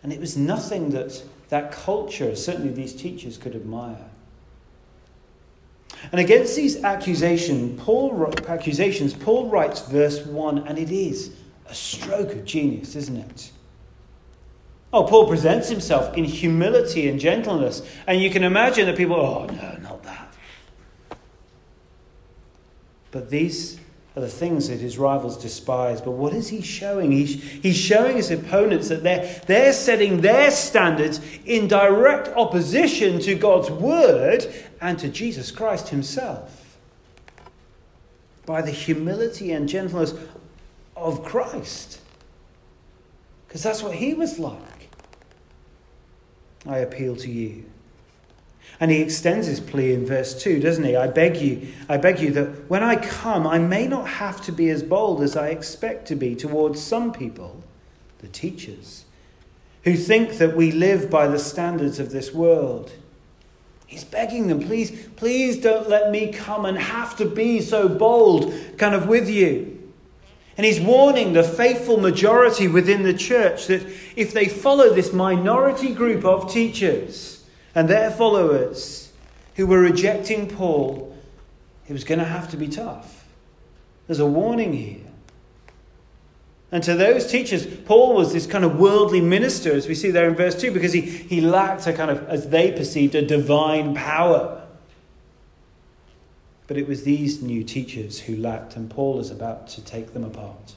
And 0.02 0.12
it 0.12 0.20
was 0.20 0.36
nothing 0.36 0.90
that 0.90 1.22
that 1.48 1.72
culture, 1.72 2.34
certainly 2.34 2.72
these 2.72 2.94
teachers, 2.94 3.36
could 3.36 3.54
admire. 3.54 4.10
And 6.12 6.20
against 6.20 6.56
these 6.56 6.82
accusation, 6.82 7.76
Paul, 7.76 8.32
accusations, 8.48 9.14
Paul 9.14 9.48
writes 9.48 9.80
verse 9.82 10.24
1, 10.24 10.66
and 10.66 10.78
it 10.78 10.90
is 10.90 11.34
a 11.66 11.74
stroke 11.74 12.32
of 12.32 12.44
genius, 12.44 12.94
isn't 12.96 13.16
it? 13.16 13.50
Oh, 14.92 15.04
Paul 15.04 15.26
presents 15.26 15.68
himself 15.68 16.16
in 16.16 16.24
humility 16.24 17.08
and 17.08 17.18
gentleness, 17.18 17.82
and 18.06 18.20
you 18.20 18.30
can 18.30 18.44
imagine 18.44 18.86
that 18.86 18.96
people, 18.96 19.16
oh, 19.16 19.46
no, 19.46 19.76
not 19.82 20.02
that. 20.04 20.36
But 23.10 23.30
these 23.30 23.78
are 24.16 24.20
the 24.20 24.28
things 24.28 24.68
that 24.68 24.78
his 24.78 24.96
rivals 24.96 25.36
despise. 25.36 26.00
But 26.00 26.12
what 26.12 26.32
is 26.32 26.48
he 26.48 26.62
showing? 26.62 27.10
He's, 27.10 27.42
he's 27.42 27.76
showing 27.76 28.16
his 28.16 28.30
opponents 28.30 28.88
that 28.88 29.02
they're, 29.02 29.40
they're 29.46 29.72
setting 29.72 30.20
their 30.20 30.50
standards 30.50 31.20
in 31.44 31.66
direct 31.66 32.28
opposition 32.28 33.18
to 33.20 33.34
God's 33.34 33.70
word 33.70 34.46
and 34.80 34.98
to 35.00 35.08
Jesus 35.08 35.50
Christ 35.50 35.88
himself. 35.88 36.78
By 38.46 38.62
the 38.62 38.70
humility 38.70 39.50
and 39.50 39.68
gentleness 39.68 40.14
of 40.96 41.24
Christ. 41.24 42.00
Because 43.48 43.62
that's 43.62 43.82
what 43.82 43.94
he 43.94 44.14
was 44.14 44.38
like. 44.38 44.90
I 46.66 46.78
appeal 46.78 47.16
to 47.16 47.30
you. 47.30 47.64
And 48.80 48.90
he 48.90 49.00
extends 49.00 49.46
his 49.46 49.60
plea 49.60 49.92
in 49.92 50.04
verse 50.04 50.40
2, 50.42 50.60
doesn't 50.60 50.84
he? 50.84 50.96
I 50.96 51.06
beg 51.06 51.36
you, 51.36 51.68
I 51.88 51.96
beg 51.96 52.18
you 52.20 52.32
that 52.32 52.68
when 52.68 52.82
I 52.82 52.96
come, 52.96 53.46
I 53.46 53.58
may 53.58 53.86
not 53.86 54.08
have 54.08 54.40
to 54.42 54.52
be 54.52 54.68
as 54.70 54.82
bold 54.82 55.22
as 55.22 55.36
I 55.36 55.48
expect 55.48 56.08
to 56.08 56.16
be 56.16 56.34
towards 56.34 56.82
some 56.82 57.12
people, 57.12 57.62
the 58.18 58.28
teachers, 58.28 59.04
who 59.84 59.96
think 59.96 60.38
that 60.38 60.56
we 60.56 60.72
live 60.72 61.08
by 61.08 61.28
the 61.28 61.38
standards 61.38 62.00
of 62.00 62.10
this 62.10 62.32
world. 62.32 62.92
He's 63.86 64.04
begging 64.04 64.48
them, 64.48 64.60
please, 64.60 65.08
please 65.16 65.56
don't 65.56 65.88
let 65.88 66.10
me 66.10 66.32
come 66.32 66.64
and 66.64 66.76
have 66.76 67.16
to 67.18 67.26
be 67.26 67.60
so 67.60 67.88
bold, 67.88 68.52
kind 68.76 68.94
of 68.94 69.06
with 69.06 69.28
you. 69.28 69.70
And 70.56 70.64
he's 70.64 70.80
warning 70.80 71.32
the 71.32 71.42
faithful 71.42 71.98
majority 71.98 72.68
within 72.68 73.02
the 73.02 73.14
church 73.14 73.66
that 73.66 73.84
if 74.16 74.32
they 74.32 74.48
follow 74.48 74.92
this 74.92 75.12
minority 75.12 75.92
group 75.92 76.24
of 76.24 76.52
teachers, 76.52 77.33
and 77.74 77.88
their 77.88 78.10
followers 78.10 79.12
who 79.56 79.66
were 79.66 79.80
rejecting 79.80 80.48
Paul, 80.48 81.16
it 81.88 81.92
was 81.92 82.04
going 82.04 82.18
to 82.18 82.24
have 82.24 82.50
to 82.50 82.56
be 82.56 82.68
tough. 82.68 83.26
There's 84.06 84.20
a 84.20 84.26
warning 84.26 84.72
here. 84.72 85.00
And 86.72 86.82
to 86.84 86.94
those 86.94 87.30
teachers, 87.30 87.66
Paul 87.66 88.14
was 88.14 88.32
this 88.32 88.46
kind 88.46 88.64
of 88.64 88.78
worldly 88.78 89.20
minister, 89.20 89.72
as 89.72 89.86
we 89.86 89.94
see 89.94 90.10
there 90.10 90.28
in 90.28 90.34
verse 90.34 90.60
2, 90.60 90.72
because 90.72 90.92
he, 90.92 91.02
he 91.02 91.40
lacked 91.40 91.86
a 91.86 91.92
kind 91.92 92.10
of, 92.10 92.28
as 92.28 92.48
they 92.48 92.72
perceived, 92.72 93.14
a 93.14 93.22
divine 93.22 93.94
power. 93.94 94.66
But 96.66 96.76
it 96.76 96.88
was 96.88 97.04
these 97.04 97.42
new 97.42 97.62
teachers 97.62 98.20
who 98.20 98.36
lacked, 98.36 98.74
and 98.74 98.90
Paul 98.90 99.20
is 99.20 99.30
about 99.30 99.68
to 99.68 99.84
take 99.84 100.14
them 100.14 100.24
apart. 100.24 100.74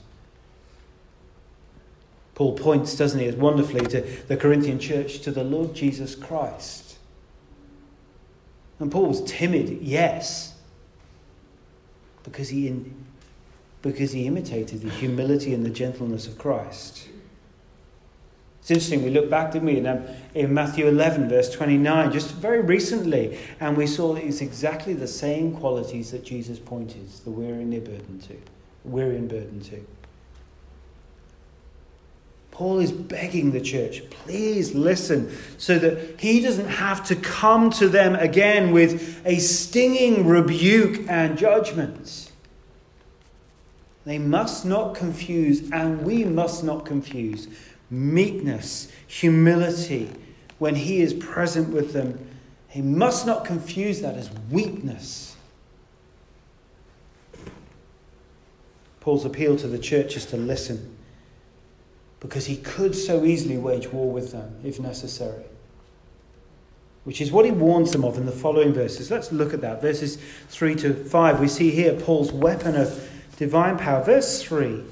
Paul 2.35 2.55
points, 2.55 2.95
doesn't 2.95 3.19
he, 3.19 3.25
as 3.25 3.35
wonderfully 3.35 3.87
to 3.87 4.01
the 4.27 4.37
Corinthian 4.37 4.77
church, 4.77 5.21
to 5.21 5.31
the 5.31 5.43
Lord 5.43 5.73
Jesus 5.73 6.13
Christ 6.13 6.86
and 8.79 8.91
Paul 8.91 9.07
was 9.07 9.23
timid, 9.23 9.81
yes, 9.81 10.55
because 12.23 12.49
he, 12.49 12.67
in, 12.67 13.05
because 13.81 14.11
he 14.11 14.27
imitated 14.27 14.81
the 14.81 14.89
humility 14.89 15.53
and 15.53 15.65
the 15.65 15.69
gentleness 15.69 16.27
of 16.27 16.37
Christ. 16.37 17.07
It's 18.59 18.69
interesting, 18.69 19.03
we 19.03 19.11
look 19.11 19.29
back, 19.29 19.53
didn't 19.53 19.67
we, 19.67 19.77
in, 19.77 19.87
um, 19.87 20.03
in 20.35 20.53
Matthew 20.53 20.87
11, 20.87 21.29
verse 21.29 21.49
29, 21.49 22.11
just 22.11 22.31
very 22.35 22.61
recently, 22.61 23.39
and 23.61 23.77
we 23.77 23.87
saw 23.87 24.13
that 24.13 24.25
it's 24.25 24.41
exactly 24.41 24.93
the 24.93 25.07
same 25.07 25.55
qualities 25.55 26.11
that 26.11 26.25
Jesus 26.25 26.59
pointed 26.59 27.09
the 27.23 27.31
weary 27.31 27.61
and 27.61 27.71
burden 27.83 28.19
to. 28.27 28.35
Weary 28.83 29.15
and 29.15 29.29
burden 29.29 29.61
to. 29.61 29.85
Paul 32.57 32.79
is 32.79 32.91
begging 32.91 33.51
the 33.51 33.61
church, 33.61 34.01
please 34.09 34.73
listen, 34.73 35.31
so 35.59 35.77
that 35.77 36.19
he 36.19 36.41
doesn't 36.41 36.69
have 36.69 37.05
to 37.05 37.15
come 37.15 37.69
to 37.73 37.87
them 37.87 38.15
again 38.15 38.71
with 38.71 39.21
a 39.27 39.37
stinging 39.37 40.25
rebuke 40.25 41.05
and 41.07 41.37
judgment. 41.37 42.31
They 44.05 44.17
must 44.17 44.65
not 44.65 44.95
confuse, 44.95 45.69
and 45.69 46.01
we 46.01 46.23
must 46.23 46.63
not 46.63 46.83
confuse, 46.83 47.47
meekness, 47.91 48.91
humility 49.05 50.09
when 50.57 50.73
he 50.73 51.01
is 51.01 51.13
present 51.13 51.69
with 51.69 51.93
them. 51.93 52.27
He 52.69 52.81
must 52.81 53.27
not 53.27 53.45
confuse 53.45 54.01
that 54.01 54.15
as 54.15 54.31
weakness. 54.49 55.35
Paul's 58.99 59.25
appeal 59.25 59.57
to 59.57 59.67
the 59.67 59.77
church 59.77 60.17
is 60.17 60.25
to 60.25 60.37
listen 60.37 60.96
because 62.19 62.45
he 62.47 62.57
could 62.57 62.95
so 62.95 63.23
easily 63.25 63.57
wage 63.57 63.87
war 63.89 64.11
with 64.11 64.31
them 64.31 64.55
if 64.63 64.79
necessary. 64.79 65.43
Which 67.03 67.21
is 67.21 67.31
what 67.31 67.45
he 67.45 67.51
warns 67.51 67.91
them 67.91 68.03
of 68.03 68.17
in 68.17 68.25
the 68.25 68.31
following 68.31 68.73
verses. 68.73 69.09
Let's 69.09 69.31
look 69.31 69.53
at 69.53 69.61
that. 69.61 69.81
Verses 69.81 70.17
3 70.49 70.75
to 70.75 70.93
5. 70.93 71.39
We 71.39 71.47
see 71.47 71.71
here 71.71 71.93
Paul's 71.93 72.33
weapon 72.33 72.75
of 72.75 73.09
divine 73.37 73.77
power. 73.77 74.03
Verse 74.03 74.43
3 74.43 74.83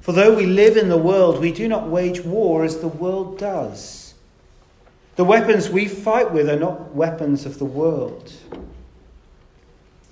For 0.00 0.12
though 0.12 0.34
we 0.34 0.46
live 0.46 0.76
in 0.76 0.88
the 0.88 0.96
world, 0.96 1.40
we 1.40 1.50
do 1.50 1.66
not 1.66 1.88
wage 1.88 2.20
war 2.20 2.62
as 2.64 2.78
the 2.78 2.88
world 2.88 3.38
does. 3.38 4.14
The 5.16 5.24
weapons 5.24 5.70
we 5.70 5.88
fight 5.88 6.30
with 6.30 6.48
are 6.48 6.58
not 6.58 6.94
weapons 6.94 7.46
of 7.46 7.58
the 7.58 7.64
world. 7.64 8.32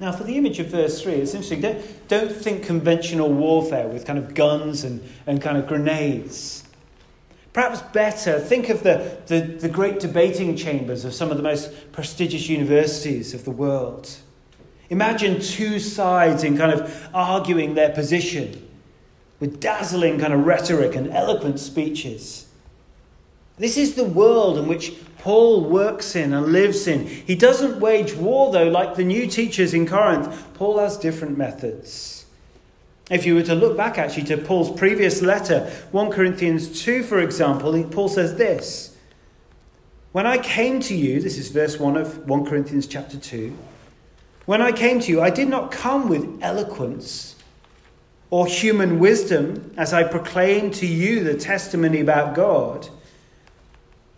Now, 0.01 0.11
for 0.11 0.25
the 0.25 0.37
image 0.37 0.59
of 0.59 0.67
verse 0.67 1.01
3, 1.01 1.13
it's 1.15 1.35
interesting. 1.35 1.61
Don't, 1.61 2.09
don't 2.09 2.33
think 2.33 2.65
conventional 2.65 3.33
warfare 3.33 3.87
with 3.87 4.05
kind 4.05 4.19
of 4.19 4.35
guns 4.35 4.83
and, 4.83 5.01
and 5.27 5.41
kind 5.41 5.57
of 5.57 5.67
grenades. 5.69 6.65
Perhaps 7.53 7.83
better, 7.93 8.41
think 8.41 8.69
of 8.69 8.83
the, 8.83 9.19
the, 9.27 9.41
the 9.41 9.69
great 9.69 10.01
debating 10.01 10.57
chambers 10.57 11.05
of 11.05 11.15
some 11.15 11.31
of 11.31 11.37
the 11.37 11.43
most 11.43 11.93
prestigious 11.93 12.49
universities 12.49 13.33
of 13.33 13.45
the 13.45 13.53
world. 13.53 14.11
Imagine 14.91 15.41
two 15.41 15.79
sides 15.79 16.43
in 16.43 16.59
kind 16.59 16.73
of 16.73 17.09
arguing 17.15 17.75
their 17.75 17.91
position 17.91 18.69
with 19.39 19.61
dazzling 19.61 20.19
kind 20.19 20.33
of 20.33 20.45
rhetoric 20.45 20.97
and 20.97 21.09
eloquent 21.11 21.61
speeches. 21.61 22.49
This 23.57 23.77
is 23.77 23.95
the 23.95 24.05
world 24.05 24.59
in 24.59 24.67
which 24.67 24.95
Paul 25.19 25.65
works 25.65 26.17
in 26.17 26.33
and 26.35 26.47
lives 26.47 26.87
in. 26.87 27.07
He 27.07 27.35
doesn't 27.35 27.81
wage 27.81 28.15
war, 28.15 28.53
though, 28.53 28.69
like 28.69 28.95
the 28.95 29.05
new 29.05 29.27
teachers 29.27 29.73
in 29.73 29.87
Corinth. 29.87 30.55
Paul 30.55 30.79
has 30.79 30.99
different 30.99 31.39
methods. 31.39 32.27
If 33.11 33.27
you 33.27 33.35
were 33.35 33.43
to 33.43 33.55
look 33.55 33.77
back 33.77 33.97
actually 33.99 34.25
to 34.25 34.39
Paul's 34.39 34.71
previous 34.71 35.23
letter, 35.23 35.71
1 35.93 36.11
Corinthians 36.11 36.83
2, 36.83 37.03
for 37.03 37.21
example, 37.21 37.83
Paul 37.85 38.09
says 38.09 38.37
this 38.37 38.97
When 40.13 40.27
I 40.27 40.39
came 40.39 40.81
to 40.81 40.95
you, 40.95 41.21
this 41.21 41.39
is 41.39 41.49
verse 41.49 41.79
1 41.79 41.97
of 41.97 42.29
1 42.29 42.47
Corinthians 42.47 42.87
chapter 42.87 43.19
2. 43.19 43.57
When 44.47 44.61
I 44.61 44.73
came 44.73 45.01
to 45.01 45.11
you, 45.11 45.23
I 45.23 45.31
did 45.31 45.49
not 45.49 45.71
come 45.71 46.09
with 46.09 46.39
eloquence 46.43 47.37
or 48.31 48.47
human 48.47 48.99
wisdom 48.99 49.73
as 49.77 49.93
I 49.93 50.03
proclaimed 50.03 50.75
to 50.75 50.87
you 50.87 51.23
the 51.23 51.35
testimony 51.35 52.01
about 52.01 52.35
God. 52.35 52.89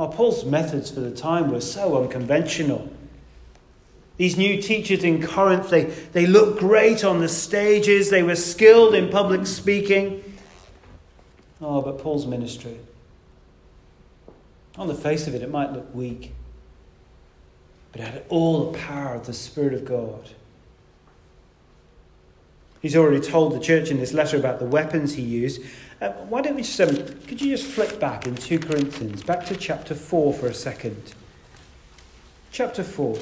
Oh, 0.00 0.08
Paul's 0.08 0.46
methods 0.46 0.90
for 0.90 1.00
the 1.00 1.10
time 1.10 1.50
were 1.50 1.60
so 1.60 2.02
unconventional. 2.02 2.90
These 4.16 4.38
new 4.38 4.60
teachers 4.62 5.04
in 5.04 5.22
Corinth, 5.22 5.68
they, 5.68 5.84
they 5.84 6.26
looked 6.26 6.58
great 6.58 7.04
on 7.04 7.20
the 7.20 7.28
stages, 7.28 8.08
they 8.08 8.22
were 8.22 8.34
skilled 8.34 8.94
in 8.94 9.10
public 9.10 9.46
speaking. 9.46 10.24
Oh, 11.60 11.82
but 11.82 11.98
Paul's 11.98 12.26
ministry, 12.26 12.78
on 14.78 14.88
the 14.88 14.94
face 14.94 15.26
of 15.26 15.34
it, 15.34 15.42
it 15.42 15.50
might 15.50 15.74
look 15.74 15.94
weak, 15.94 16.32
but 17.92 18.00
it 18.00 18.04
had 18.04 18.24
all 18.30 18.72
the 18.72 18.78
power 18.78 19.14
of 19.14 19.26
the 19.26 19.34
Spirit 19.34 19.74
of 19.74 19.84
God. 19.84 20.30
He's 22.80 22.96
already 22.96 23.20
told 23.20 23.52
the 23.52 23.60
church 23.60 23.90
in 23.90 23.98
this 23.98 24.14
letter 24.14 24.38
about 24.38 24.60
the 24.60 24.64
weapons 24.64 25.12
he 25.12 25.22
used. 25.22 25.60
Uh, 26.00 26.12
why 26.28 26.40
don't 26.40 26.54
we 26.54 26.62
just, 26.62 26.80
um, 26.80 26.96
could 27.26 27.42
you 27.42 27.54
just 27.54 27.66
flick 27.66 28.00
back 28.00 28.26
in 28.26 28.34
2 28.34 28.58
Corinthians, 28.58 29.22
back 29.22 29.44
to 29.44 29.54
chapter 29.54 29.94
4 29.94 30.32
for 30.32 30.46
a 30.46 30.54
second? 30.54 31.14
Chapter 32.50 32.82
4. 32.82 33.18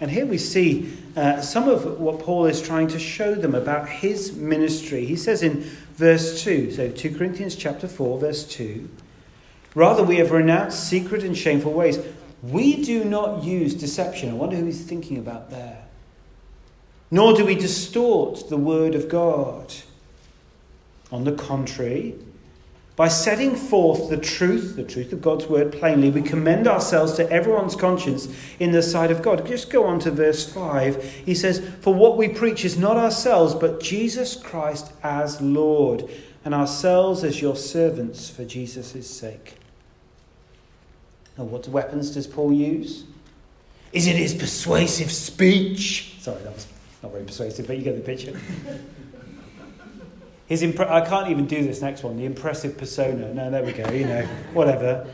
And 0.00 0.10
here 0.10 0.26
we 0.26 0.36
see 0.36 0.92
uh, 1.16 1.40
some 1.40 1.66
of 1.66 1.98
what 1.98 2.20
Paul 2.20 2.44
is 2.44 2.60
trying 2.60 2.88
to 2.88 2.98
show 2.98 3.34
them 3.34 3.54
about 3.54 3.88
his 3.88 4.36
ministry. 4.36 5.06
He 5.06 5.16
says 5.16 5.42
in 5.42 5.62
verse 5.94 6.42
2, 6.42 6.72
so 6.72 6.90
2 6.90 7.16
Corinthians 7.16 7.56
chapter 7.56 7.88
4, 7.88 8.18
verse 8.18 8.44
2, 8.44 8.86
Rather, 9.74 10.02
we 10.02 10.16
have 10.16 10.30
renounced 10.30 10.88
secret 10.88 11.22
and 11.22 11.36
shameful 11.36 11.72
ways. 11.72 11.98
We 12.42 12.82
do 12.82 13.04
not 13.04 13.44
use 13.44 13.74
deception. 13.74 14.30
I 14.30 14.34
wonder 14.34 14.56
who 14.56 14.66
he's 14.66 14.84
thinking 14.84 15.18
about 15.18 15.50
there. 15.50 15.85
Nor 17.10 17.34
do 17.34 17.44
we 17.44 17.54
distort 17.54 18.48
the 18.48 18.56
word 18.56 18.94
of 18.94 19.08
God. 19.08 19.72
On 21.12 21.24
the 21.24 21.32
contrary, 21.32 22.16
by 22.96 23.08
setting 23.08 23.54
forth 23.54 24.08
the 24.08 24.16
truth, 24.16 24.74
the 24.74 24.82
truth 24.82 25.12
of 25.12 25.20
God's 25.20 25.46
word 25.46 25.70
plainly, 25.70 26.08
we 26.08 26.22
commend 26.22 26.66
ourselves 26.66 27.12
to 27.14 27.30
everyone's 27.30 27.76
conscience 27.76 28.26
in 28.58 28.72
the 28.72 28.82
sight 28.82 29.10
of 29.10 29.20
God. 29.20 29.46
Just 29.46 29.68
go 29.70 29.84
on 29.84 30.00
to 30.00 30.10
verse 30.10 30.50
5. 30.50 31.04
He 31.26 31.34
says, 31.34 31.60
For 31.82 31.92
what 31.92 32.16
we 32.16 32.28
preach 32.28 32.64
is 32.64 32.78
not 32.78 32.96
ourselves, 32.96 33.54
but 33.54 33.82
Jesus 33.82 34.34
Christ 34.34 34.92
as 35.02 35.42
Lord, 35.42 36.08
and 36.42 36.54
ourselves 36.54 37.22
as 37.22 37.42
your 37.42 37.54
servants 37.54 38.30
for 38.30 38.46
Jesus' 38.46 39.08
sake. 39.08 39.56
Now, 41.36 41.44
what 41.44 41.68
weapons 41.68 42.10
does 42.10 42.26
Paul 42.26 42.50
use? 42.50 43.04
Is 43.92 44.06
it 44.06 44.16
his 44.16 44.34
persuasive 44.34 45.12
speech? 45.12 46.16
Sorry, 46.20 46.42
that 46.42 46.54
was 46.54 46.66
not 47.06 47.12
very 47.12 47.24
persuasive, 47.24 47.68
but 47.68 47.76
you 47.76 47.84
get 47.84 47.94
the 47.94 48.02
picture. 48.02 48.36
His 50.46 50.62
impre- 50.62 50.90
I 50.90 51.06
can't 51.06 51.30
even 51.30 51.46
do 51.46 51.62
this 51.64 51.80
next 51.80 52.02
one, 52.02 52.16
the 52.16 52.24
impressive 52.24 52.76
persona. 52.76 53.32
No, 53.32 53.48
there 53.48 53.62
we 53.62 53.72
go, 53.72 53.88
you 53.92 54.06
know, 54.06 54.22
whatever. 54.52 55.08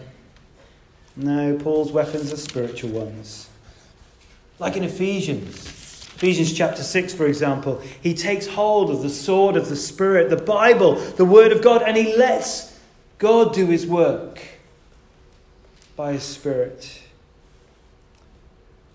No, 1.16 1.58
Paul's 1.58 1.92
weapons 1.92 2.32
are 2.32 2.38
spiritual 2.38 2.90
ones. 2.90 3.48
Like 4.58 4.76
in 4.76 4.84
Ephesians. 4.84 5.66
Ephesians 6.14 6.52
chapter 6.52 6.82
6, 6.82 7.12
for 7.12 7.26
example, 7.26 7.82
he 8.00 8.14
takes 8.14 8.46
hold 8.46 8.90
of 8.90 9.02
the 9.02 9.10
sword 9.10 9.56
of 9.56 9.68
the 9.68 9.76
Spirit, 9.76 10.30
the 10.30 10.36
Bible, 10.36 10.94
the 10.94 11.24
Word 11.24 11.52
of 11.52 11.62
God, 11.62 11.82
and 11.82 11.96
he 11.96 12.16
lets 12.16 12.78
God 13.18 13.52
do 13.52 13.66
his 13.66 13.86
work 13.86 14.40
by 15.96 16.12
his 16.12 16.22
Spirit. 16.22 17.01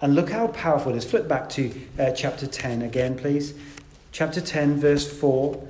And 0.02 0.16
look 0.16 0.30
how 0.30 0.48
powerful 0.48 0.94
it 0.94 0.98
is. 0.98 1.06
Flip 1.06 1.28
back 1.28 1.50
to 1.50 1.72
uh, 1.98 2.12
chapter 2.12 2.46
10 2.46 2.82
again, 2.84 3.18
please. 3.18 3.54
Chapter 4.12 4.42
10, 4.42 4.80
verse 4.80 5.12
4. 5.20 5.64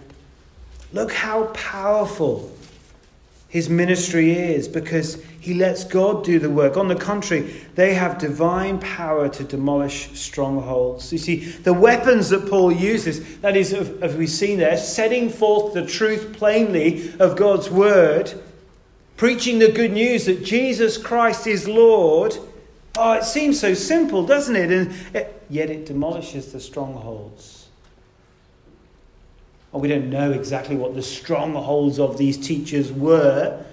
Look 0.94 1.14
how 1.14 1.46
powerful 1.48 2.52
his 3.50 3.70
ministry 3.70 4.32
is 4.34 4.68
because 4.68 5.24
he 5.40 5.54
lets 5.54 5.86
God 5.86 6.26
do 6.26 6.40
the 6.40 6.50
work. 6.50 6.76
On 6.76 6.90
the 6.90 6.96
contrary, 6.96 7.64
they 7.76 7.94
have 7.94 8.18
divine 8.18 8.80
power 8.80 9.30
to 9.30 9.44
demolish 9.44 10.12
strongholds. 10.20 11.12
You 11.14 11.18
see, 11.18 11.38
the 11.38 11.74
weapons 11.74 12.30
that 12.30 12.50
Paul 12.50 12.72
uses, 12.72 13.38
that 13.40 13.56
is, 13.56 13.74
as 13.74 14.16
we've 14.16 14.30
seen 14.30 14.60
there, 14.60 14.78
setting 14.78 15.30
forth 15.30 15.74
the 15.74 15.86
truth 15.86 16.34
plainly 16.34 17.14
of 17.20 17.38
God's 17.38 17.70
word, 17.70 18.34
preaching 19.16 19.60
the 19.60 19.72
good 19.72 19.94
news 19.94 20.26
that 20.26 20.44
Jesus 20.44 20.98
Christ 20.98 21.48
is 21.48 21.68
Lord. 21.68 22.38
Oh, 23.00 23.14
it 23.14 23.24
seems 23.24 23.60
so 23.60 23.76
simple, 23.76 24.26
doesn't 24.26 24.56
it? 24.56 24.72
And 24.72 24.94
it, 25.14 25.44
yet 25.50 25.70
it 25.70 25.86
demolishes 25.86 26.52
the 26.52 26.60
strongholds. 26.60 27.68
Or 29.72 29.80
we 29.80 29.88
don't 29.88 30.10
know 30.10 30.32
exactly 30.32 30.76
what 30.76 30.96
the 30.96 31.04
strongholds 31.04 32.00
of 32.00 32.18
these 32.18 32.38
teachers 32.38 32.92
were. 32.92 33.64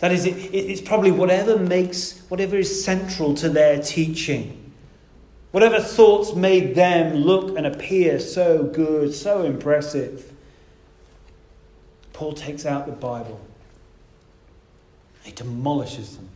That 0.00 0.12
is, 0.12 0.26
it, 0.26 0.32
it's 0.32 0.82
probably 0.82 1.10
whatever 1.10 1.58
makes, 1.58 2.20
whatever 2.28 2.56
is 2.56 2.84
central 2.84 3.34
to 3.36 3.48
their 3.48 3.80
teaching. 3.80 4.72
Whatever 5.52 5.80
thoughts 5.80 6.34
made 6.34 6.74
them 6.74 7.14
look 7.14 7.56
and 7.56 7.66
appear 7.66 8.20
so 8.20 8.64
good, 8.64 9.14
so 9.14 9.42
impressive. 9.42 10.30
Paul 12.12 12.34
takes 12.34 12.66
out 12.66 12.84
the 12.84 12.92
Bible. 12.92 13.40
He 15.22 15.32
demolishes 15.32 16.16
them. 16.16 16.28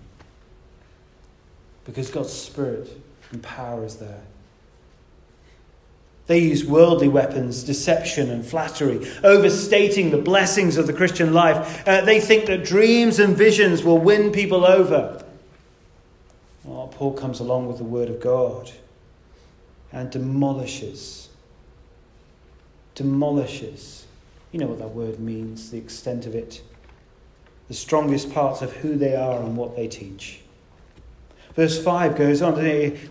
Because 1.85 2.11
God's 2.11 2.33
Spirit 2.33 2.91
and 3.33 3.43
power 3.43 3.85
is 3.85 3.97
there. 3.97 4.23
They 6.27 6.39
use 6.39 6.65
worldly 6.65 7.09
weapons, 7.09 7.65
deception 7.65 8.31
and 8.31 8.47
flattery, 8.47 9.07
overstating 9.23 10.11
the 10.11 10.17
blessings 10.17 10.79
of 10.79 10.87
the 10.87 10.95
Christian 10.95 11.35
life. 11.35 11.87
Uh, 11.87 12.01
they 12.01 12.19
think 12.19 12.47
that 12.47 12.65
dreams 12.65 13.19
and 13.19 13.37
visions 13.37 13.83
will 13.83 13.99
win 13.99 14.33
people 14.33 14.65
over. 14.65 15.23
Paul 16.95 17.13
comes 17.13 17.41
along 17.41 17.67
with 17.67 17.79
the 17.79 17.85
Word 17.85 18.09
of 18.09 18.21
God 18.21 18.71
and 19.93 20.11
demolishes. 20.11 21.29
Demolishes. 22.95 24.07
You 24.53 24.61
know 24.61 24.67
what 24.67 24.79
that 24.79 24.89
word 24.89 25.19
means, 25.19 25.71
the 25.71 25.79
extent 25.79 26.27
of 26.27 26.35
it. 26.35 26.63
The 27.67 27.75
strongest 27.75 28.33
parts 28.33 28.63
of 28.63 28.73
who 28.73 28.97
they 28.97 29.17
are 29.17 29.41
and 29.41 29.57
what 29.57 29.75
they 29.75 29.89
teach. 29.89 30.41
Verse 31.55 31.83
5 31.83 32.17
goes 32.17 32.43
on, 32.43 32.57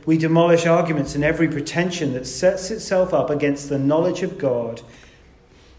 we 0.05 0.17
demolish 0.17 0.65
arguments 0.65 1.15
and 1.15 1.23
every 1.23 1.47
pretension 1.47 2.13
that 2.13 2.27
sets 2.27 2.71
itself 2.71 3.13
up 3.13 3.29
against 3.29 3.69
the 3.69 3.79
knowledge 3.79 4.21
of 4.21 4.37
God, 4.37 4.81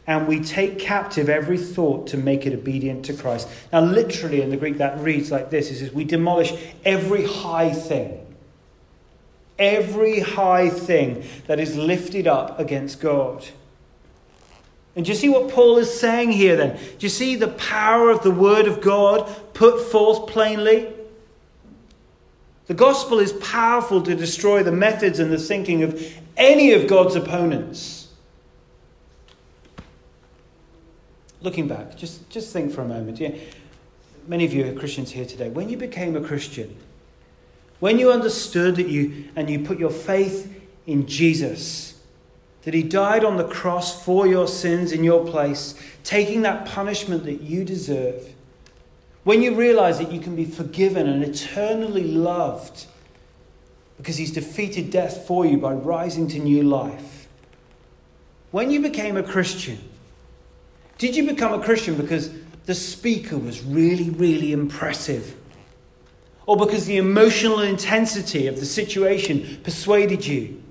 and 0.06 0.26
we 0.26 0.40
take 0.40 0.78
captive 0.78 1.28
every 1.28 1.58
thought 1.58 2.06
to 2.08 2.16
make 2.16 2.46
it 2.46 2.54
obedient 2.54 3.04
to 3.06 3.14
Christ. 3.14 3.48
Now, 3.72 3.80
literally 3.80 4.42
in 4.42 4.50
the 4.50 4.56
Greek, 4.56 4.78
that 4.78 4.98
reads 4.98 5.30
like 5.30 5.50
this 5.50 5.70
it 5.70 5.76
says, 5.76 5.92
We 5.92 6.04
demolish 6.04 6.52
every 6.84 7.26
high 7.26 7.72
thing. 7.72 8.20
Every 9.58 10.20
high 10.20 10.68
thing 10.68 11.24
that 11.46 11.60
is 11.60 11.76
lifted 11.76 12.26
up 12.26 12.58
against 12.58 13.00
God. 13.00 13.46
And 14.96 15.04
do 15.04 15.12
you 15.12 15.16
see 15.16 15.28
what 15.28 15.50
Paul 15.50 15.78
is 15.78 15.92
saying 15.92 16.32
here 16.32 16.56
then? 16.56 16.76
Do 16.76 16.98
you 17.00 17.08
see 17.08 17.36
the 17.36 17.48
power 17.48 18.10
of 18.10 18.22
the 18.22 18.30
Word 18.30 18.66
of 18.66 18.80
God 18.80 19.28
put 19.54 19.80
forth 19.80 20.28
plainly? 20.28 20.93
The 22.66 22.74
gospel 22.74 23.18
is 23.18 23.32
powerful 23.32 24.02
to 24.02 24.14
destroy 24.14 24.62
the 24.62 24.72
methods 24.72 25.18
and 25.18 25.30
the 25.30 25.38
thinking 25.38 25.82
of 25.82 26.02
any 26.36 26.72
of 26.72 26.86
God's 26.86 27.14
opponents. 27.14 28.08
Looking 31.42 31.68
back, 31.68 31.96
just, 31.96 32.28
just 32.30 32.52
think 32.52 32.72
for 32.72 32.80
a 32.80 32.88
moment. 32.88 33.20
Yeah, 33.20 33.32
many 34.26 34.46
of 34.46 34.54
you 34.54 34.66
are 34.66 34.72
Christians 34.72 35.10
here 35.10 35.26
today. 35.26 35.50
When 35.50 35.68
you 35.68 35.76
became 35.76 36.16
a 36.16 36.22
Christian, 36.22 36.74
when 37.80 37.98
you 37.98 38.10
understood 38.10 38.76
that 38.76 38.88
you 38.88 39.28
and 39.36 39.50
you 39.50 39.58
put 39.58 39.78
your 39.78 39.90
faith 39.90 40.50
in 40.86 41.06
Jesus, 41.06 42.00
that 42.62 42.72
he 42.72 42.82
died 42.82 43.24
on 43.24 43.36
the 43.36 43.46
cross 43.46 44.02
for 44.02 44.26
your 44.26 44.48
sins 44.48 44.90
in 44.90 45.04
your 45.04 45.26
place, 45.26 45.74
taking 46.02 46.42
that 46.42 46.64
punishment 46.64 47.24
that 47.24 47.42
you 47.42 47.62
deserve, 47.62 48.33
when 49.24 49.42
you 49.42 49.54
realize 49.54 49.98
that 49.98 50.12
you 50.12 50.20
can 50.20 50.36
be 50.36 50.44
forgiven 50.44 51.08
and 51.08 51.24
eternally 51.24 52.04
loved 52.04 52.86
because 53.96 54.16
he's 54.16 54.32
defeated 54.32 54.90
death 54.90 55.26
for 55.26 55.46
you 55.46 55.56
by 55.56 55.72
rising 55.72 56.28
to 56.28 56.38
new 56.38 56.62
life. 56.62 57.26
When 58.50 58.70
you 58.70 58.80
became 58.80 59.16
a 59.16 59.22
Christian, 59.22 59.78
did 60.98 61.16
you 61.16 61.26
become 61.26 61.58
a 61.58 61.64
Christian 61.64 61.96
because 61.96 62.30
the 62.66 62.74
speaker 62.74 63.38
was 63.38 63.62
really, 63.62 64.10
really 64.10 64.52
impressive? 64.52 65.34
Or 66.46 66.56
because 66.56 66.84
the 66.84 66.98
emotional 66.98 67.60
intensity 67.60 68.46
of 68.46 68.60
the 68.60 68.66
situation 68.66 69.60
persuaded 69.64 70.26
you? 70.26 70.62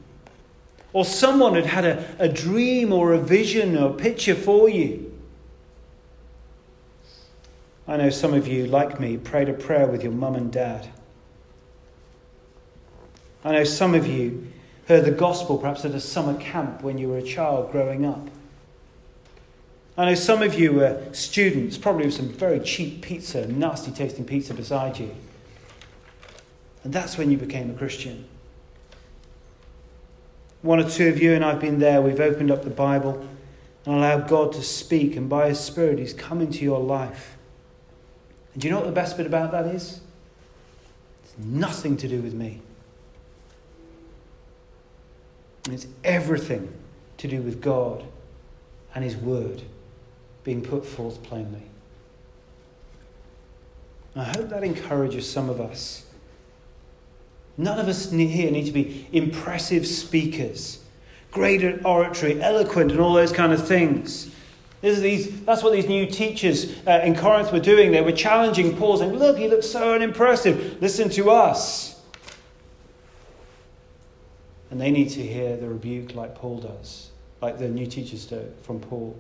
Or 0.94 1.04
someone 1.04 1.56
had 1.56 1.66
had 1.66 1.86
a, 1.86 2.16
a 2.20 2.30
dream 2.30 2.94
or 2.94 3.14
a 3.14 3.18
vision 3.18 3.76
or 3.76 3.90
a 3.90 3.94
picture 3.94 4.36
for 4.36 4.70
you? 4.70 5.13
I 7.88 7.98
know 7.98 8.10
some 8.10 8.34
of 8.34 8.48
you, 8.48 8.66
like 8.66 9.00
me, 9.00 9.18
prayed 9.18 9.50
a 9.50 9.54
prayer 9.54 9.88
with 9.88 10.04
your 10.04 10.14
mum 10.14 10.36
and 10.36 10.52
dad. 10.52 10.88
I 13.44 13.52
know 13.52 13.64
some 13.66 13.94
of 13.94 14.08
you 14.08 14.48
heard 14.88 15.04
the 15.04 15.12
gospel 15.12 15.58
perhaps 15.58 15.84
at 15.84 15.92
a 15.92 16.00
summer 16.00 16.38
camp 16.40 16.82
when 16.82 16.98
you 16.98 17.10
were 17.10 17.18
a 17.18 17.24
child 17.24 17.72
growing 17.72 18.06
up. 18.06 18.30
I 19.98 20.06
know 20.06 20.16
some 20.16 20.42
of 20.42 20.58
you 20.58 20.74
were 20.74 21.04
students, 21.12 21.78
probably 21.78 22.06
with 22.06 22.16
some 22.16 22.30
very 22.30 22.60
cheap 22.62 23.02
pizza, 23.02 23.48
nasty 23.48 23.92
tasting 23.92 24.26
pizza 24.26 24.54
beside 24.54 24.98
you. 24.98 25.14
And 26.84 26.92
that's 26.92 27.18
when 27.18 27.30
you 27.30 27.38
became 27.38 27.70
a 27.70 27.74
Christian. 27.74 28.26
One 30.62 30.80
or 30.80 30.90
two 30.90 31.10
of 31.10 31.22
you, 31.22 31.34
and 31.34 31.44
I've 31.44 31.60
been 31.60 31.80
there, 31.80 32.02
we've 32.02 32.20
opened 32.20 32.50
up 32.50 32.64
the 32.64 32.70
Bible 32.70 33.28
and 33.86 33.96
allowed 33.96 34.28
God 34.30 34.54
to 34.54 34.64
speak, 34.64 35.16
and 35.16 35.30
by 35.30 35.50
His 35.50 35.60
Spirit, 35.60 36.00
He's 36.00 36.14
come 36.14 36.42
into 36.42 36.64
your 36.64 36.80
life. 36.80 37.33
And 38.54 38.62
do 38.62 38.68
you 38.68 38.74
know 38.74 38.80
what 38.80 38.88
the 38.88 38.94
best 38.94 39.18
bit 39.18 39.26
about 39.26 39.52
that 39.52 39.66
is? 39.68 40.00
It's 41.24 41.34
nothing 41.38 41.98
to 41.98 42.08
do 42.08 42.22
with 42.22 42.34
me. 42.34 42.62
It's 45.70 45.88
everything 46.04 46.72
to 47.18 47.28
do 47.28 47.42
with 47.42 47.62
God 47.62 48.04
and 48.94 49.04
His 49.04 49.16
Word 49.16 49.64
being 50.44 50.62
put 50.62 50.86
forth 50.86 51.24
plainly. 51.24 51.64
I 54.16 54.26
hope 54.26 54.50
that 54.50 54.64
encourages 54.64 55.30
some 55.30 55.50
of 55.50 55.60
us. 55.60 56.06
None 57.58 57.80
of 57.80 57.88
us 57.88 58.12
here 58.12 58.52
need 58.52 58.66
to 58.66 58.72
be 58.72 59.08
impressive 59.12 59.88
speakers, 59.88 60.80
great 61.32 61.64
at 61.64 61.86
oratory, 61.86 62.42
eloquent, 62.42 62.92
and 62.92 63.00
all 63.00 63.14
those 63.14 63.32
kind 63.32 63.54
of 63.54 63.68
things. 63.68 64.33
These, 64.84 65.46
that's 65.46 65.64
what 65.64 65.72
these 65.72 65.88
new 65.88 66.06
teachers 66.06 66.76
uh, 66.86 67.00
in 67.06 67.16
Corinth 67.16 67.54
were 67.54 67.62
doing. 67.62 67.94
They 67.94 68.02
were 68.02 68.12
challenging 68.12 68.76
Paul, 68.76 68.98
saying, 68.98 69.14
Look, 69.14 69.38
he 69.38 69.48
looks 69.48 69.70
so 69.70 69.94
unimpressive. 69.94 70.82
Listen 70.82 71.10
to 71.12 71.32
us. 71.32 72.02
And 74.70 74.82
they 74.82 74.92
need 74.92 75.10
to 75.12 75.22
hear 75.22 75.56
the 75.56 75.70
rebuke 75.70 76.16
like 76.16 76.36
Paul 76.36 76.60
does, 76.60 77.12
like 77.42 77.60
the 77.60 77.70
new 77.70 77.88
teachers 77.88 78.26
do 78.26 78.52
from 78.64 78.82
Paul. 78.82 79.18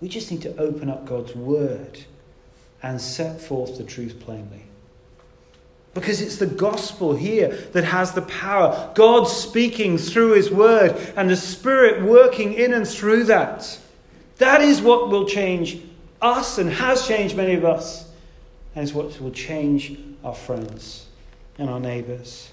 We 0.00 0.08
just 0.08 0.32
need 0.32 0.42
to 0.42 0.56
open 0.56 0.90
up 0.90 1.06
God's 1.06 1.36
word 1.36 2.00
and 2.82 3.00
set 3.00 3.40
forth 3.40 3.78
the 3.78 3.84
truth 3.84 4.18
plainly. 4.18 4.64
Because 5.94 6.20
it's 6.20 6.38
the 6.38 6.46
gospel 6.46 7.14
here 7.14 7.48
that 7.72 7.84
has 7.84 8.12
the 8.12 8.22
power. 8.22 8.90
God 8.96 9.28
speaking 9.28 9.96
through 9.96 10.32
his 10.32 10.50
word 10.50 10.96
and 11.16 11.30
the 11.30 11.36
Spirit 11.36 12.02
working 12.02 12.52
in 12.52 12.74
and 12.74 12.86
through 12.86 13.24
that. 13.24 13.78
That 14.38 14.60
is 14.60 14.82
what 14.82 15.08
will 15.08 15.26
change 15.26 15.80
us 16.20 16.58
and 16.58 16.70
has 16.70 17.06
changed 17.06 17.36
many 17.36 17.54
of 17.54 17.64
us. 17.64 18.08
And 18.74 18.84
is 18.84 18.92
what 18.92 19.18
will 19.20 19.30
change 19.30 19.98
our 20.22 20.34
friends 20.34 21.06
and 21.58 21.70
our 21.70 21.80
neighbours. 21.80 22.50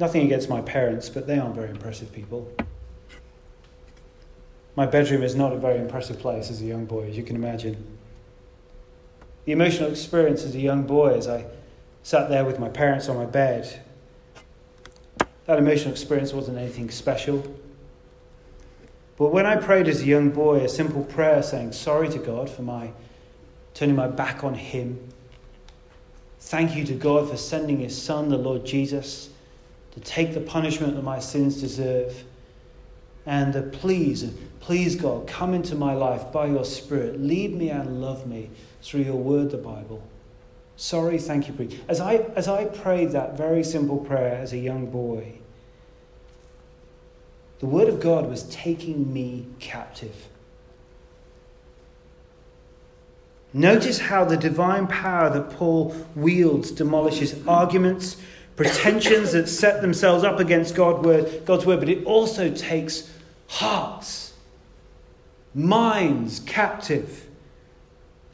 Nothing 0.00 0.26
against 0.26 0.48
my 0.48 0.60
parents, 0.60 1.08
but 1.08 1.28
they 1.28 1.38
aren't 1.38 1.54
very 1.54 1.70
impressive 1.70 2.12
people. 2.12 2.50
My 4.74 4.86
bedroom 4.86 5.22
is 5.22 5.36
not 5.36 5.52
a 5.52 5.56
very 5.56 5.78
impressive 5.78 6.18
place 6.18 6.50
as 6.50 6.60
a 6.60 6.64
young 6.64 6.86
boy, 6.86 7.08
as 7.08 7.16
you 7.16 7.22
can 7.22 7.36
imagine. 7.36 7.98
The 9.44 9.52
emotional 9.52 9.90
experience 9.90 10.44
as 10.44 10.56
a 10.56 10.60
young 10.60 10.82
boy, 10.84 11.14
as 11.14 11.28
I 11.28 11.44
sat 12.02 12.28
there 12.30 12.44
with 12.44 12.58
my 12.58 12.68
parents 12.68 13.08
on 13.08 13.16
my 13.16 13.26
bed, 13.26 13.80
that 15.46 15.58
emotional 15.58 15.92
experience 15.92 16.32
wasn't 16.32 16.58
anything 16.58 16.90
special. 16.90 17.44
But 19.16 19.28
when 19.28 19.46
I 19.46 19.56
prayed 19.56 19.88
as 19.88 20.02
a 20.02 20.06
young 20.06 20.30
boy, 20.30 20.60
a 20.60 20.68
simple 20.68 21.04
prayer 21.04 21.42
saying 21.42 21.72
sorry 21.72 22.08
to 22.10 22.18
God 22.18 22.48
for 22.48 22.62
my 22.62 22.92
turning 23.74 23.96
my 23.96 24.08
back 24.08 24.44
on 24.44 24.54
Him, 24.54 25.08
thank 26.40 26.76
you 26.76 26.84
to 26.84 26.94
God 26.94 27.30
for 27.30 27.36
sending 27.36 27.78
His 27.80 28.00
Son, 28.00 28.28
the 28.28 28.36
Lord 28.36 28.64
Jesus, 28.64 29.30
to 29.92 30.00
take 30.00 30.34
the 30.34 30.40
punishment 30.40 30.94
that 30.96 31.02
my 31.02 31.18
sins 31.18 31.60
deserve, 31.60 32.24
and 33.24 33.52
the 33.52 33.62
please, 33.62 34.32
please 34.60 34.96
God, 34.96 35.26
come 35.26 35.54
into 35.54 35.74
my 35.74 35.94
life 35.94 36.32
by 36.32 36.46
your 36.46 36.64
Spirit, 36.64 37.20
lead 37.20 37.54
me 37.54 37.70
and 37.70 38.00
love 38.00 38.26
me 38.26 38.50
through 38.82 39.02
your 39.02 39.16
word, 39.16 39.50
the 39.50 39.58
Bible. 39.58 40.02
Sorry, 40.76 41.18
thank 41.18 41.46
you, 41.46 41.54
please. 41.54 41.78
As 41.88 42.00
I, 42.00 42.16
as 42.34 42.48
I 42.48 42.64
prayed 42.64 43.12
that 43.12 43.36
very 43.36 43.62
simple 43.62 43.98
prayer 43.98 44.34
as 44.34 44.52
a 44.52 44.58
young 44.58 44.86
boy, 44.86 45.34
the 47.62 47.68
word 47.68 47.86
of 47.86 48.00
God 48.00 48.28
was 48.28 48.42
taking 48.50 49.12
me 49.12 49.46
captive. 49.60 50.26
Notice 53.52 54.00
how 54.00 54.24
the 54.24 54.36
divine 54.36 54.88
power 54.88 55.30
that 55.30 55.50
Paul 55.50 55.94
wields 56.16 56.72
demolishes 56.72 57.36
arguments, 57.46 58.16
pretensions 58.56 59.30
that 59.30 59.48
set 59.48 59.80
themselves 59.80 60.24
up 60.24 60.40
against 60.40 60.74
God 60.74 61.04
word, 61.04 61.44
God's 61.44 61.64
word, 61.64 61.78
but 61.78 61.88
it 61.88 62.04
also 62.04 62.52
takes 62.52 63.08
hearts, 63.46 64.34
minds 65.54 66.40
captive. 66.40 67.28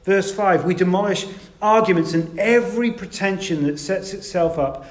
Verse 0.04 0.34
5 0.34 0.64
we 0.64 0.72
demolish 0.72 1.26
arguments 1.60 2.14
and 2.14 2.38
every 2.38 2.90
pretension 2.90 3.64
that 3.64 3.78
sets 3.78 4.14
itself 4.14 4.58
up 4.58 4.86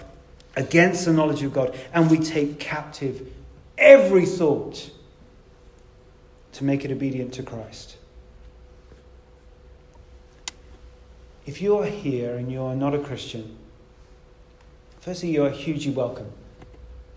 against 0.56 1.06
the 1.06 1.14
knowledge 1.14 1.42
of 1.42 1.54
God, 1.54 1.76
and 1.92 2.12
we 2.12 2.20
take 2.20 2.60
captive 2.60 3.32
every 3.78 4.26
thought 4.26 4.90
to 6.54 6.64
make 6.64 6.84
it 6.84 6.92
obedient 6.92 7.34
to 7.36 7.44
Christ. 7.44 7.98
If 11.46 11.62
you 11.62 11.78
are 11.78 11.86
here 11.86 12.36
and 12.36 12.52
you 12.52 12.62
are 12.64 12.76
not 12.76 12.94
a 12.94 13.00
Christian, 13.00 13.58
firstly, 15.00 15.32
you 15.32 15.46
are 15.46 15.50
hugely 15.50 15.94
welcome. 15.94 16.30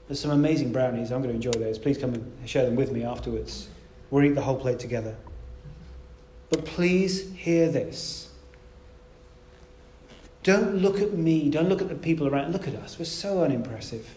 There's 0.06 0.20
some 0.20 0.30
amazing 0.30 0.72
brownies. 0.72 1.10
I'm 1.10 1.22
going 1.22 1.30
to 1.30 1.46
enjoy 1.46 1.58
those. 1.58 1.78
Please 1.78 1.98
come 1.98 2.14
and 2.14 2.48
share 2.48 2.64
them 2.64 2.76
with 2.76 2.92
me 2.92 3.04
afterwards. 3.04 3.68
We'll 4.10 4.24
eat 4.24 4.34
the 4.34 4.42
whole 4.42 4.56
plate 4.56 4.78
together. 4.78 5.16
But 6.48 6.64
please 6.64 7.32
hear 7.32 7.70
this. 7.70 8.30
Don't 10.42 10.76
look 10.76 11.00
at 11.00 11.12
me. 11.12 11.48
Don't 11.48 11.68
look 11.68 11.80
at 11.80 11.88
the 11.88 11.94
people 11.94 12.26
around. 12.26 12.52
Look 12.52 12.66
at 12.66 12.74
us. 12.74 12.98
We're 12.98 13.04
so 13.04 13.42
unimpressive. 13.42 14.14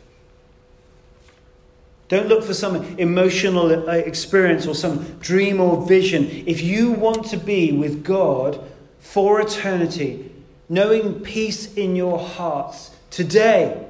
Don't 2.13 2.27
look 2.27 2.43
for 2.43 2.53
some 2.53 2.75
emotional 2.99 3.89
uh, 3.89 3.93
experience 3.93 4.67
or 4.67 4.75
some 4.75 5.17
dream 5.17 5.59
or 5.59 5.83
vision. 5.83 6.43
If 6.45 6.61
you 6.61 6.91
want 6.91 7.25
to 7.31 7.37
be 7.37 7.71
with 7.71 8.03
God 8.03 8.63
for 8.99 9.41
eternity, 9.41 10.31
knowing 10.69 11.21
peace 11.21 11.73
in 11.73 11.95
your 11.95 12.19
hearts 12.19 12.91
today, 13.09 13.87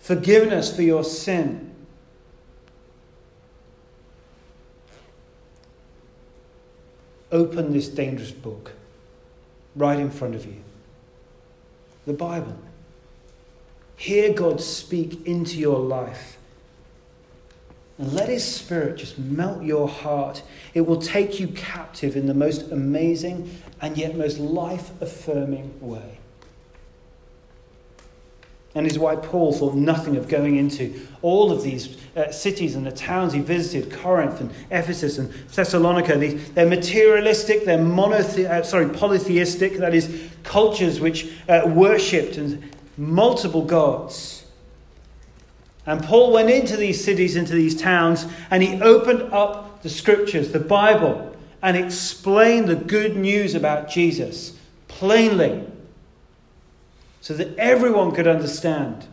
forgiveness 0.00 0.76
for 0.76 0.82
your 0.82 1.02
sin, 1.02 1.74
open 7.30 7.72
this 7.72 7.88
dangerous 7.88 8.32
book 8.32 8.72
right 9.74 9.98
in 9.98 10.10
front 10.10 10.34
of 10.34 10.44
you 10.44 10.62
the 12.04 12.12
Bible. 12.12 12.58
Hear 13.96 14.34
God 14.34 14.60
speak 14.60 15.26
into 15.26 15.56
your 15.56 15.78
life. 15.78 16.36
Let 17.98 18.28
His 18.28 18.44
Spirit 18.44 18.96
just 18.96 19.18
melt 19.18 19.62
your 19.62 19.88
heart. 19.88 20.42
It 20.74 20.82
will 20.82 21.00
take 21.00 21.38
you 21.38 21.48
captive 21.48 22.16
in 22.16 22.26
the 22.26 22.34
most 22.34 22.70
amazing 22.72 23.60
and 23.80 23.96
yet 23.96 24.16
most 24.16 24.38
life 24.38 24.90
affirming 25.00 25.78
way. 25.80 26.18
And 28.74 28.86
is 28.86 28.98
why 28.98 29.16
Paul 29.16 29.52
thought 29.52 29.74
nothing 29.74 30.16
of 30.16 30.28
going 30.28 30.56
into 30.56 31.06
all 31.20 31.52
of 31.52 31.62
these 31.62 31.98
uh, 32.16 32.30
cities 32.32 32.74
and 32.74 32.86
the 32.86 32.92
towns 32.92 33.34
he 33.34 33.40
visited 33.40 33.92
Corinth 33.92 34.40
and 34.40 34.50
Ephesus 34.70 35.18
and 35.18 35.30
Thessalonica. 35.48 36.16
they're 36.16 36.66
materialistic, 36.66 37.66
they're 37.66 37.78
monothe- 37.78 38.48
uh, 38.48 38.62
sorry, 38.62 38.88
polytheistic, 38.88 39.76
that 39.76 39.94
is, 39.94 40.30
cultures 40.42 41.00
which 41.00 41.30
uh, 41.50 41.62
worshipped 41.66 42.38
and 42.38 42.62
multiple 42.96 43.62
gods. 43.62 44.41
And 45.84 46.02
Paul 46.02 46.32
went 46.32 46.48
into 46.48 46.76
these 46.76 47.02
cities, 47.02 47.34
into 47.34 47.54
these 47.54 47.74
towns, 47.74 48.26
and 48.50 48.62
he 48.62 48.80
opened 48.80 49.32
up 49.32 49.82
the 49.82 49.88
scriptures, 49.88 50.52
the 50.52 50.60
Bible, 50.60 51.34
and 51.60 51.76
explained 51.76 52.68
the 52.68 52.76
good 52.76 53.16
news 53.16 53.54
about 53.54 53.88
Jesus 53.88 54.56
plainly 54.88 55.66
so 57.20 57.34
that 57.34 57.56
everyone 57.56 58.12
could 58.12 58.28
understand. 58.28 59.06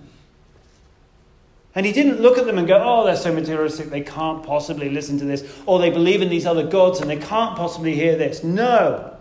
And 1.74 1.86
he 1.86 1.92
didn't 1.92 2.20
look 2.20 2.38
at 2.38 2.46
them 2.46 2.58
and 2.58 2.68
go, 2.68 2.82
oh, 2.84 3.06
they're 3.06 3.16
so 3.16 3.34
materialistic, 3.34 3.90
they 3.90 4.02
can't 4.02 4.44
possibly 4.44 4.90
listen 4.90 5.18
to 5.20 5.26
this, 5.26 5.52
or 5.66 5.80
they 5.80 5.90
believe 5.90 6.22
in 6.22 6.30
these 6.30 6.46
other 6.46 6.68
gods 6.68 7.00
and 7.00 7.10
they 7.10 7.18
can't 7.18 7.56
possibly 7.56 7.96
hear 7.96 8.16
this. 8.16 8.44
No. 8.44 9.16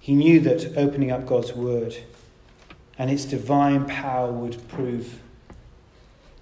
He 0.00 0.14
knew 0.14 0.40
that 0.40 0.76
opening 0.76 1.10
up 1.10 1.26
God's 1.26 1.52
word 1.52 1.96
and 2.98 3.10
its 3.10 3.24
divine 3.24 3.86
power 3.86 4.30
would 4.30 4.66
prove 4.68 5.20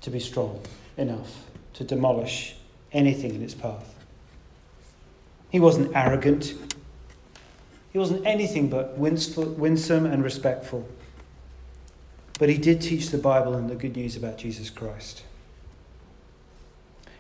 to 0.01 0.11
be 0.11 0.21
strong 0.21 0.61
enough 0.97 1.45
to 1.75 1.85
demolish 1.85 2.57
anything 2.93 3.35
in 3.35 3.43
its 3.43 3.55
path. 3.55 3.95
He 5.51 5.61
wasn't 5.61 5.95
arrogant. 5.95 6.55
He 7.93 7.99
wasn't 7.99 8.27
anything 8.27 8.69
but 8.69 8.99
winsome 8.99 10.07
and 10.07 10.23
respectful. 10.23 10.89
But 12.39 12.49
he 12.49 12.59
did 12.59 12.81
teach 12.81 13.11
the 13.11 13.19
Bible 13.19 13.55
and 13.55 13.71
the 13.71 13.75
good 13.75 13.97
news 13.97 14.17
about 14.17 14.39
Jesus 14.39 14.71
Christ. 14.71 15.23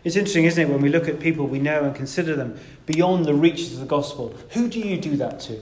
It's 0.03 0.16
interesting, 0.16 0.44
isn't 0.44 0.62
it, 0.62 0.70
when 0.70 0.83
we 0.83 0.90
look 0.90 1.09
at 1.09 1.18
people 1.18 1.47
we 1.47 1.59
know 1.59 1.85
and 1.85 1.94
consider 1.94 2.37
them 2.37 2.59
beyond 2.85 3.25
the 3.25 3.35
reaches 3.35 3.73
of 3.75 3.81
the 3.81 3.87
gospel? 3.87 4.35
Who 4.51 4.68
do 4.68 4.79
you 4.79 4.99
do 4.99 5.16
that 5.16 5.40
to? 5.40 5.61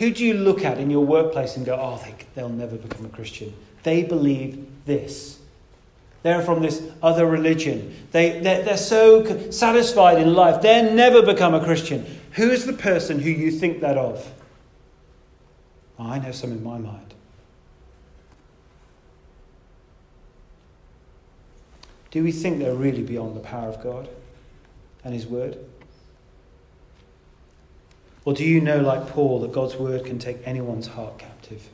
Who 0.00 0.10
do 0.10 0.24
you 0.24 0.32
look 0.32 0.64
at 0.64 0.78
in 0.78 0.90
your 0.90 1.04
workplace 1.04 1.58
and 1.58 1.66
go, 1.66 1.78
oh, 1.78 2.02
they, 2.02 2.14
they'll 2.34 2.48
never 2.48 2.76
become 2.76 3.04
a 3.04 3.10
Christian? 3.10 3.52
They 3.82 4.02
believe 4.02 4.66
this. 4.86 5.38
They're 6.22 6.40
from 6.40 6.62
this 6.62 6.82
other 7.02 7.26
religion. 7.26 7.94
They, 8.10 8.40
they're, 8.40 8.62
they're 8.62 8.78
so 8.78 9.50
satisfied 9.50 10.18
in 10.18 10.32
life, 10.32 10.62
they'll 10.62 10.94
never 10.94 11.20
become 11.20 11.52
a 11.52 11.62
Christian. 11.62 12.18
Who 12.32 12.48
is 12.48 12.64
the 12.64 12.72
person 12.72 13.18
who 13.18 13.28
you 13.28 13.50
think 13.50 13.82
that 13.82 13.98
of? 13.98 14.26
I 15.98 16.18
know 16.18 16.32
some 16.32 16.50
in 16.50 16.64
my 16.64 16.78
mind. 16.78 17.12
Do 22.10 22.24
we 22.24 22.32
think 22.32 22.58
they're 22.58 22.74
really 22.74 23.02
beyond 23.02 23.36
the 23.36 23.40
power 23.40 23.68
of 23.68 23.82
God 23.82 24.08
and 25.04 25.12
His 25.12 25.26
Word? 25.26 25.58
Or 28.30 28.32
do 28.32 28.44
you 28.44 28.60
know, 28.60 28.78
like 28.78 29.08
Paul, 29.08 29.40
that 29.40 29.50
God's 29.50 29.74
Word 29.74 30.04
can 30.04 30.20
take 30.20 30.36
anyone's 30.44 30.86
heart 30.86 31.18
captive? 31.18 31.68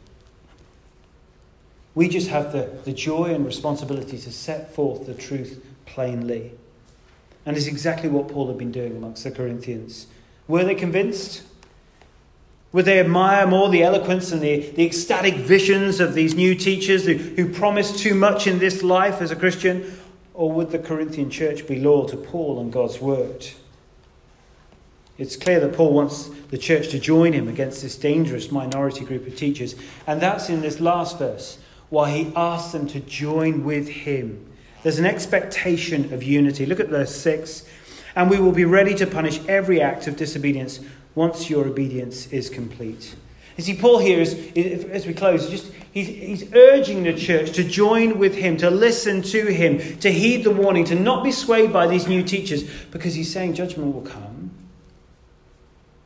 We 1.95 2.09
just 2.09 2.29
have 2.29 2.51
the, 2.51 2.71
the 2.85 2.95
joy 2.95 3.35
and 3.35 3.45
responsibility 3.45 4.16
to 4.16 4.33
set 4.33 4.75
forth 4.75 5.05
the 5.05 5.12
truth 5.12 5.62
plainly. 5.85 6.53
And 7.45 7.59
it's 7.59 7.66
exactly 7.66 8.09
what 8.09 8.29
Paul 8.29 8.49
had 8.49 8.57
been 8.57 8.73
doing 8.73 8.97
amongst 8.97 9.23
the 9.23 9.33
Corinthians. 9.33 10.07
Were 10.49 10.64
they 10.64 10.75
convinced? 10.75 11.42
Would 12.73 12.87
they 12.87 13.01
admire 13.01 13.47
more 13.47 13.69
the 13.69 13.83
eloquence 13.83 14.33
and 14.33 14.40
the, 14.40 14.71
the 14.71 14.87
ecstatic 14.87 15.35
visions 15.35 16.01
of 16.01 16.14
these 16.14 16.35
new 16.35 16.55
teachers 16.55 17.05
who, 17.05 17.16
who 17.16 17.53
promise 17.53 18.01
too 18.01 18.14
much 18.14 18.47
in 18.47 18.61
this 18.61 18.83
life 18.83 19.21
as 19.21 19.31
a 19.31 19.37
Christian? 19.37 19.95
Or 20.33 20.51
would 20.53 20.71
the 20.71 20.79
Corinthian 20.79 21.29
church 21.29 21.69
be 21.69 21.79
loyal 21.81 22.07
to 22.07 22.16
Paul 22.16 22.59
and 22.62 22.73
God's 22.73 22.99
word? 22.99 23.47
It's 25.18 25.37
clear 25.37 25.61
that 25.61 25.74
Paul 25.74 25.94
wants 25.94 26.29
the 26.50 26.59
church 26.59 26.88
to 26.88 26.98
join 26.98 27.33
him 27.33 27.48
against 27.48 27.83
this 27.83 27.96
dangerous 27.96 28.52
minority 28.52 29.05
group 29.05 29.26
of 29.26 29.37
teachers. 29.37 29.74
And 30.07 30.20
that's 30.20 30.50
in 30.50 30.61
this 30.61 30.79
last 30.79 31.18
verse, 31.18 31.59
why 31.88 32.11
he 32.11 32.33
asks 32.37 32.72
them 32.72 32.87
to 32.88 33.00
join 33.00 33.64
with 33.64 33.88
him. 33.88 34.46
There's 34.83 34.98
an 34.98 35.07
expectation 35.07 36.12
of 36.12 36.22
unity. 36.22 36.66
Look 36.66 36.81
at 36.81 36.88
verse 36.88 37.14
6. 37.16 37.64
And 38.14 38.31
we 38.31 38.38
will 38.38 38.52
be 38.52 38.64
ready 38.64 38.94
to 38.94 39.07
punish 39.07 39.40
every 39.48 39.81
act 39.81 40.07
of 40.07 40.16
disobedience 40.16 40.81
once 41.14 41.48
your 41.48 41.66
obedience 41.66 42.26
is 42.29 42.50
complete. 42.50 43.14
You 43.57 43.64
see, 43.64 43.74
Paul 43.74 43.98
here 43.98 44.20
is, 44.20 44.35
as 44.90 45.07
we 45.07 45.14
close, 45.14 45.48
just 45.48 45.72
he's, 45.92 46.09
he's 46.09 46.55
urging 46.55 47.05
the 47.05 47.14
church 47.14 47.52
to 47.52 47.64
join 47.64 48.18
with 48.18 48.35
him, 48.35 48.59
to 48.59 48.70
listen 48.70 49.22
to 49.22 49.46
him, 49.46 49.98
to 50.00 50.12
heed 50.12 50.44
the 50.44 50.50
warning, 50.50 50.85
to 50.85 50.94
not 50.94 51.24
be 51.24 51.33
swayed 51.33 51.72
by 51.72 51.87
these 51.87 52.07
new 52.07 52.22
teachers, 52.22 52.64
because 52.90 53.14
he's 53.14 53.33
saying 53.33 53.55
judgment 53.55 53.94
will 53.94 54.02
come. 54.02 54.36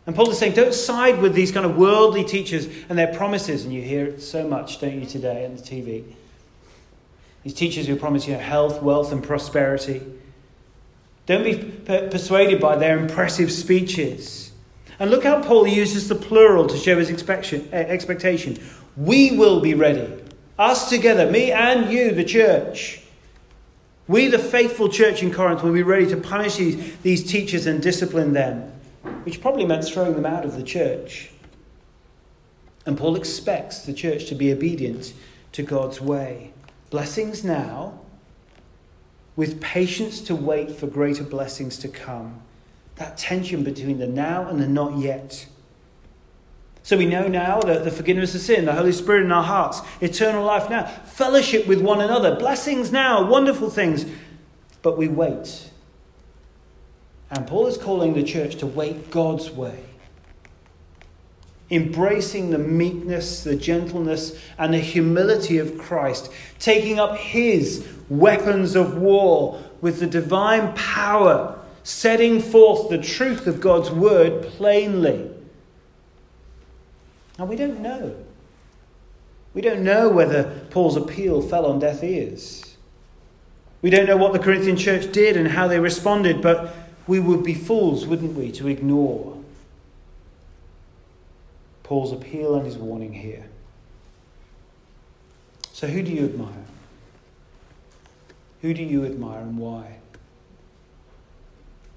And 0.06 0.16
Paul 0.16 0.30
is 0.30 0.38
saying, 0.38 0.54
don't 0.54 0.74
side 0.74 1.20
with 1.20 1.34
these 1.34 1.52
kind 1.52 1.66
of 1.66 1.76
worldly 1.76 2.24
teachers 2.24 2.66
and 2.88 2.98
their 2.98 3.14
promises. 3.14 3.64
And 3.64 3.72
you 3.72 3.82
hear 3.82 4.06
it 4.06 4.22
so 4.22 4.48
much, 4.48 4.80
don't 4.80 4.98
you, 4.98 5.06
today 5.06 5.44
on 5.44 5.56
the 5.56 5.62
TV? 5.62 6.04
These 7.44 7.54
teachers 7.54 7.86
who 7.86 7.96
promise 7.96 8.26
you 8.26 8.34
health, 8.34 8.82
wealth, 8.82 9.12
and 9.12 9.22
prosperity. 9.22 10.02
Don't 11.26 11.44
be 11.44 11.56
persuaded 12.08 12.60
by 12.60 12.76
their 12.76 12.98
impressive 12.98 13.52
speeches. 13.52 14.50
And 14.98 15.10
look 15.10 15.24
how 15.24 15.42
Paul 15.42 15.66
uses 15.66 16.08
the 16.08 16.14
plural 16.14 16.66
to 16.66 16.76
show 16.76 16.98
his 16.98 17.08
eh, 17.10 17.66
expectation. 17.72 18.58
We 18.96 19.36
will 19.36 19.60
be 19.60 19.74
ready. 19.74 20.22
Us 20.58 20.90
together, 20.90 21.30
me 21.30 21.52
and 21.52 21.90
you, 21.90 22.12
the 22.12 22.24
church. 22.24 23.00
We, 24.08 24.26
the 24.26 24.38
faithful 24.38 24.88
church 24.88 25.22
in 25.22 25.32
Corinth, 25.32 25.62
will 25.62 25.72
be 25.72 25.82
ready 25.82 26.06
to 26.08 26.16
punish 26.16 26.56
these, 26.56 26.96
these 26.98 27.24
teachers 27.24 27.66
and 27.66 27.80
discipline 27.80 28.32
them, 28.32 28.70
which 29.30 29.40
probably 29.40 29.64
meant 29.64 29.84
throwing 29.84 30.14
them 30.14 30.26
out 30.26 30.44
of 30.44 30.56
the 30.56 30.62
church. 30.64 31.30
And 32.84 32.98
Paul 32.98 33.14
expects 33.14 33.82
the 33.82 33.92
church 33.92 34.26
to 34.26 34.34
be 34.34 34.52
obedient 34.52 35.12
to 35.52 35.62
God's 35.62 36.00
way. 36.00 36.52
Blessings 36.90 37.44
now, 37.44 38.00
with 39.36 39.60
patience 39.60 40.20
to 40.22 40.34
wait 40.34 40.72
for 40.72 40.88
greater 40.88 41.22
blessings 41.22 41.78
to 41.78 41.86
come 41.86 42.42
that 42.96 43.16
tension 43.16 43.62
between 43.62 43.98
the 43.98 44.06
now 44.08 44.48
and 44.48 44.60
the 44.60 44.66
not 44.66 44.98
yet. 44.98 45.46
So 46.82 46.98
we 46.98 47.06
know 47.06 47.28
now 47.28 47.60
that 47.60 47.84
the 47.84 47.90
forgiveness 47.92 48.34
of 48.34 48.40
sin, 48.40 48.64
the 48.64 48.74
Holy 48.74 48.90
Spirit 48.90 49.22
in 49.22 49.30
our 49.32 49.44
hearts, 49.44 49.80
eternal 50.00 50.44
life 50.44 50.68
now, 50.68 50.86
fellowship 50.86 51.68
with 51.68 51.80
one 51.80 52.00
another, 52.00 52.34
blessings 52.34 52.90
now, 52.90 53.24
wonderful 53.24 53.70
things. 53.70 54.06
But 54.82 54.98
we 54.98 55.06
wait. 55.06 55.69
And 57.30 57.46
Paul 57.46 57.66
is 57.66 57.76
calling 57.76 58.14
the 58.14 58.24
church 58.24 58.56
to 58.56 58.66
wait 58.66 59.10
God's 59.10 59.50
way. 59.50 59.84
Embracing 61.70 62.50
the 62.50 62.58
meekness, 62.58 63.44
the 63.44 63.54
gentleness, 63.54 64.36
and 64.58 64.74
the 64.74 64.78
humility 64.78 65.58
of 65.58 65.78
Christ, 65.78 66.32
taking 66.58 66.98
up 66.98 67.16
his 67.16 67.86
weapons 68.08 68.74
of 68.74 68.96
war 68.96 69.62
with 69.80 70.00
the 70.00 70.06
divine 70.06 70.74
power 70.74 71.60
setting 71.82 72.40
forth 72.40 72.88
the 72.88 72.98
truth 72.98 73.46
of 73.46 73.60
God's 73.60 73.90
word 73.90 74.44
plainly. 74.44 75.30
Now, 77.38 77.46
we 77.46 77.56
don't 77.56 77.80
know. 77.80 78.14
We 79.54 79.62
don't 79.62 79.82
know 79.82 80.08
whether 80.08 80.66
Paul's 80.70 80.96
appeal 80.96 81.40
fell 81.42 81.66
on 81.66 81.78
deaf 81.78 82.04
ears. 82.04 82.76
We 83.82 83.90
don't 83.90 84.06
know 84.06 84.16
what 84.16 84.32
the 84.32 84.38
Corinthian 84.38 84.76
church 84.76 85.10
did 85.10 85.36
and 85.36 85.48
how 85.48 85.66
they 85.66 85.80
responded, 85.80 86.42
but 86.42 86.74
we 87.06 87.20
would 87.20 87.42
be 87.42 87.54
fools, 87.54 88.06
wouldn't 88.06 88.34
we, 88.34 88.52
to 88.52 88.68
ignore 88.68 89.36
Paul's 91.90 92.12
appeal 92.12 92.54
and 92.54 92.64
his 92.64 92.78
warning 92.78 93.12
here. 93.12 93.46
So, 95.72 95.88
who 95.88 96.02
do 96.02 96.12
you 96.12 96.24
admire? 96.24 96.64
Who 98.62 98.72
do 98.74 98.84
you 98.84 99.04
admire 99.04 99.40
and 99.40 99.58
why? 99.58 99.96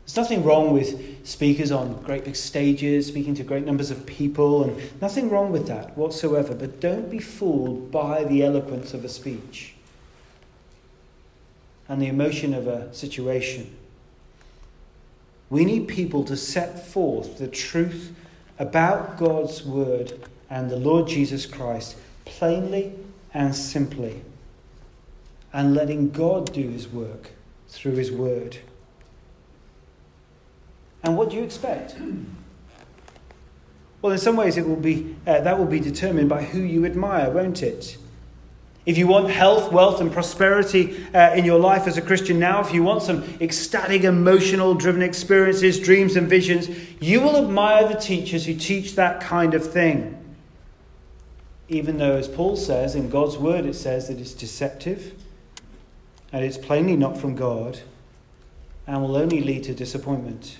There's 0.05 0.17
nothing 0.17 0.43
wrong 0.43 0.73
with 0.73 1.27
speakers 1.27 1.71
on 1.71 2.01
great 2.01 2.25
big 2.25 2.35
stages, 2.35 3.05
speaking 3.05 3.35
to 3.35 3.43
great 3.43 3.65
numbers 3.65 3.91
of 3.91 4.05
people, 4.07 4.63
and 4.63 5.01
nothing 5.01 5.29
wrong 5.29 5.51
with 5.51 5.67
that 5.67 5.95
whatsoever. 5.95 6.55
But 6.55 6.79
don't 6.79 7.11
be 7.11 7.19
fooled 7.19 7.91
by 7.91 8.23
the 8.23 8.43
eloquence 8.43 8.95
of 8.95 9.05
a 9.05 9.09
speech 9.09 9.75
and 11.87 12.01
the 12.01 12.07
emotion 12.07 12.55
of 12.55 12.65
a 12.65 12.91
situation. 12.95 13.75
We 15.49 15.65
need 15.65 15.87
people 15.87 16.23
to 16.25 16.35
set 16.35 16.87
forth 16.87 17.37
the 17.37 17.47
truth 17.47 18.15
about 18.59 19.17
God's 19.17 19.63
word 19.63 20.27
and 20.49 20.69
the 20.69 20.77
Lord 20.77 21.07
Jesus 21.07 21.45
Christ 21.45 21.97
plainly 22.25 22.93
and 23.33 23.55
simply, 23.55 24.21
and 25.51 25.73
letting 25.73 26.09
God 26.11 26.53
do 26.53 26.69
his 26.69 26.87
work 26.87 27.31
through 27.67 27.95
his 27.95 28.11
word. 28.11 28.57
And 31.03 31.17
what 31.17 31.29
do 31.29 31.35
you 31.35 31.43
expect? 31.43 31.95
Well, 34.01 34.11
in 34.11 34.19
some 34.19 34.35
ways, 34.35 34.57
it 34.57 34.67
will 34.67 34.75
be, 34.75 35.15
uh, 35.25 35.41
that 35.41 35.57
will 35.57 35.65
be 35.65 35.79
determined 35.79 36.29
by 36.29 36.43
who 36.43 36.59
you 36.59 36.85
admire, 36.85 37.29
won't 37.29 37.63
it? 37.63 37.97
If 38.85 38.97
you 38.97 39.07
want 39.07 39.29
health, 39.29 39.71
wealth, 39.71 40.01
and 40.01 40.11
prosperity 40.11 41.05
uh, 41.13 41.33
in 41.35 41.45
your 41.45 41.59
life 41.59 41.87
as 41.87 41.97
a 41.97 42.01
Christian 42.01 42.37
now, 42.37 42.59
if 42.59 42.73
you 42.73 42.83
want 42.83 43.01
some 43.01 43.23
ecstatic, 43.39 44.03
emotional 44.03 44.73
driven 44.73 45.01
experiences, 45.01 45.79
dreams, 45.79 46.17
and 46.17 46.27
visions, 46.27 46.69
you 46.99 47.21
will 47.21 47.37
admire 47.37 47.87
the 47.87 47.95
teachers 47.95 48.45
who 48.45 48.53
teach 48.53 48.95
that 48.95 49.21
kind 49.21 49.53
of 49.53 49.71
thing. 49.71 50.19
Even 51.69 51.97
though, 51.97 52.17
as 52.17 52.27
Paul 52.27 52.57
says, 52.57 52.93
in 52.93 53.09
God's 53.09 53.37
word, 53.37 53.65
it 53.65 53.75
says 53.75 54.09
that 54.09 54.19
it's 54.19 54.33
deceptive 54.33 55.13
and 56.33 56.43
it's 56.43 56.57
plainly 56.57 56.97
not 56.97 57.17
from 57.17 57.35
God 57.35 57.79
and 58.85 59.01
will 59.01 59.15
only 59.15 59.41
lead 59.41 59.63
to 59.63 59.73
disappointment. 59.73 60.57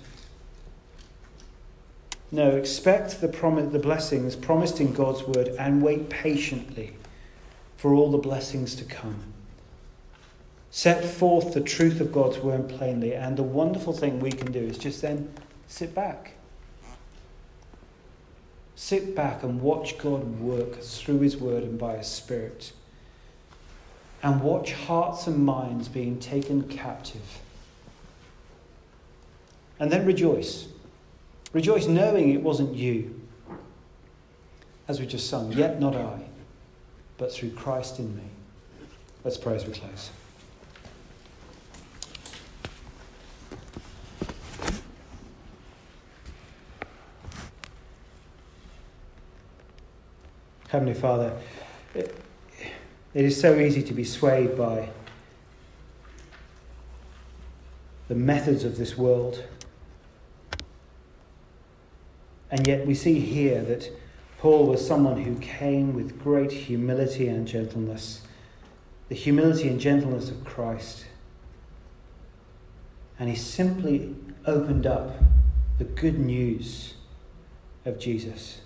No, 2.31 2.51
expect 2.51 3.19
the, 3.19 3.27
prom- 3.27 3.71
the 3.71 3.79
blessings 3.79 4.38
promised 4.38 4.79
in 4.79 4.93
God's 4.93 5.23
word 5.23 5.49
and 5.59 5.83
wait 5.83 6.09
patiently 6.09 6.93
for 7.83 7.93
all 7.93 8.09
the 8.09 8.17
blessings 8.17 8.75
to 8.75 8.85
come. 8.85 9.21
Set 10.71 11.03
forth 11.03 11.53
the 11.53 11.59
truth 11.59 11.99
of 11.99 12.13
God's 12.13 12.37
word 12.37 12.69
plainly, 12.69 13.13
and 13.13 13.35
the 13.35 13.43
wonderful 13.43 13.91
thing 13.91 14.21
we 14.21 14.31
can 14.31 14.53
do 14.53 14.59
is 14.61 14.77
just 14.77 15.01
then 15.01 15.33
sit 15.67 15.93
back. 15.93 16.35
Sit 18.77 19.17
back 19.17 19.43
and 19.43 19.61
watch 19.61 19.97
God 19.97 20.39
work 20.39 20.79
through 20.79 21.19
His 21.19 21.35
word 21.35 21.63
and 21.63 21.77
by 21.77 21.97
His 21.97 22.07
Spirit. 22.07 22.71
And 24.23 24.41
watch 24.41 24.71
hearts 24.71 25.27
and 25.27 25.45
minds 25.45 25.89
being 25.89 26.21
taken 26.21 26.69
captive. 26.69 27.41
And 29.77 29.91
then 29.91 30.05
rejoice 30.05 30.69
Rejoice 31.51 31.85
knowing 31.85 32.31
it 32.31 32.41
wasn't 32.41 32.75
you. 32.75 33.19
As 34.87 35.01
we 35.01 35.05
just 35.05 35.29
sung, 35.29 35.51
yet 35.51 35.81
not 35.81 35.97
I, 35.97 36.29
but 37.23 37.31
through 37.31 37.51
Christ 37.51 37.99
in 37.99 38.13
me. 38.17 38.23
Let's 39.23 39.38
pray 39.38 39.55
as 39.55 39.65
we 39.65 39.71
close. 39.71 40.09
Heavenly 50.67 50.93
Father, 50.93 51.39
it, 51.95 52.13
it 53.13 53.23
is 53.23 53.39
so 53.39 53.57
easy 53.57 53.81
to 53.83 53.93
be 53.93 54.03
swayed 54.03 54.57
by 54.57 54.89
the 58.09 58.15
methods 58.15 58.65
of 58.65 58.77
this 58.77 58.97
world. 58.97 59.41
And 62.51 62.67
yet 62.67 62.86
we 62.86 62.93
see 62.93 63.21
here 63.21 63.62
that 63.63 63.89
Paul 64.43 64.65
was 64.65 64.86
someone 64.86 65.21
who 65.21 65.36
came 65.38 65.93
with 65.93 66.21
great 66.21 66.51
humility 66.51 67.29
and 67.29 67.47
gentleness, 67.47 68.23
the 69.08 69.15
humility 69.15 69.69
and 69.69 69.79
gentleness 69.79 70.29
of 70.29 70.43
Christ. 70.43 71.06
And 73.17 73.29
he 73.29 73.38
simply 73.38 74.13
opened 74.45 74.86
up 74.86 75.15
the 75.77 75.86
good 75.86 76.19
news 76.19 76.95
of 77.86 77.97
Jesus. 77.97 78.60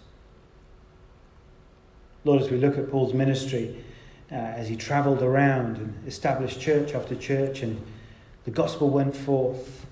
Lord, 2.24 2.42
as 2.42 2.50
we 2.50 2.58
look 2.58 2.80
at 2.80 2.90
Paul's 2.90 3.14
ministry, 3.14 3.86
uh, 4.32 4.34
as 4.34 4.68
he 4.68 4.76
traveled 4.76 5.22
around 5.22 5.78
and 5.78 6.08
established 6.08 6.60
church 6.60 6.96
after 6.96 7.14
church, 7.14 7.62
and 7.62 7.80
the 8.46 8.52
gospel 8.52 8.90
went 8.90 9.16
forth, 9.16 9.86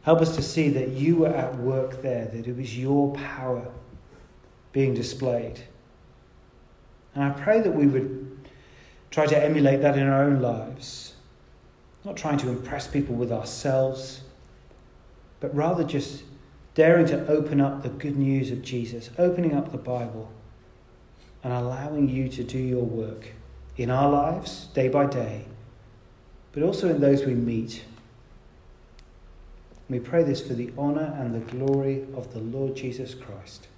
help 0.00 0.22
us 0.22 0.34
to 0.34 0.40
see 0.40 0.70
that 0.70 0.88
you 0.88 1.16
were 1.16 1.28
at 1.28 1.54
work 1.58 2.00
there, 2.00 2.24
that 2.24 2.48
it 2.48 2.56
was 2.56 2.78
your 2.78 3.12
power 3.12 3.70
being 4.74 4.92
displayed. 4.92 5.60
And 7.14 7.24
I 7.24 7.30
pray 7.30 7.60
that 7.60 7.74
we 7.74 7.86
would 7.86 8.38
try 9.10 9.24
to 9.24 9.42
emulate 9.42 9.80
that 9.80 9.96
in 9.96 10.06
our 10.06 10.24
own 10.24 10.42
lives, 10.42 11.14
not 12.04 12.16
trying 12.16 12.38
to 12.38 12.48
impress 12.48 12.88
people 12.88 13.14
with 13.14 13.32
ourselves, 13.32 14.22
but 15.38 15.54
rather 15.54 15.84
just 15.84 16.24
daring 16.74 17.06
to 17.06 17.26
open 17.28 17.60
up 17.60 17.82
the 17.82 17.88
good 17.88 18.16
news 18.16 18.50
of 18.50 18.62
Jesus, 18.62 19.10
opening 19.16 19.54
up 19.54 19.70
the 19.70 19.78
Bible 19.78 20.30
and 21.44 21.52
allowing 21.52 22.08
you 22.08 22.28
to 22.28 22.42
do 22.42 22.58
your 22.58 22.82
work 22.82 23.28
in 23.76 23.90
our 23.90 24.10
lives, 24.10 24.66
day 24.74 24.88
by 24.88 25.06
day, 25.06 25.44
but 26.52 26.64
also 26.64 26.88
in 26.88 27.00
those 27.00 27.24
we 27.24 27.34
meet. 27.34 27.84
We 29.88 30.00
pray 30.00 30.24
this 30.24 30.44
for 30.44 30.54
the 30.54 30.72
honour 30.76 31.14
and 31.16 31.32
the 31.32 31.52
glory 31.52 32.06
of 32.16 32.32
the 32.32 32.40
Lord 32.40 32.74
Jesus 32.74 33.14
Christ. 33.14 33.68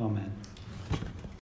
Amen. 0.00 0.47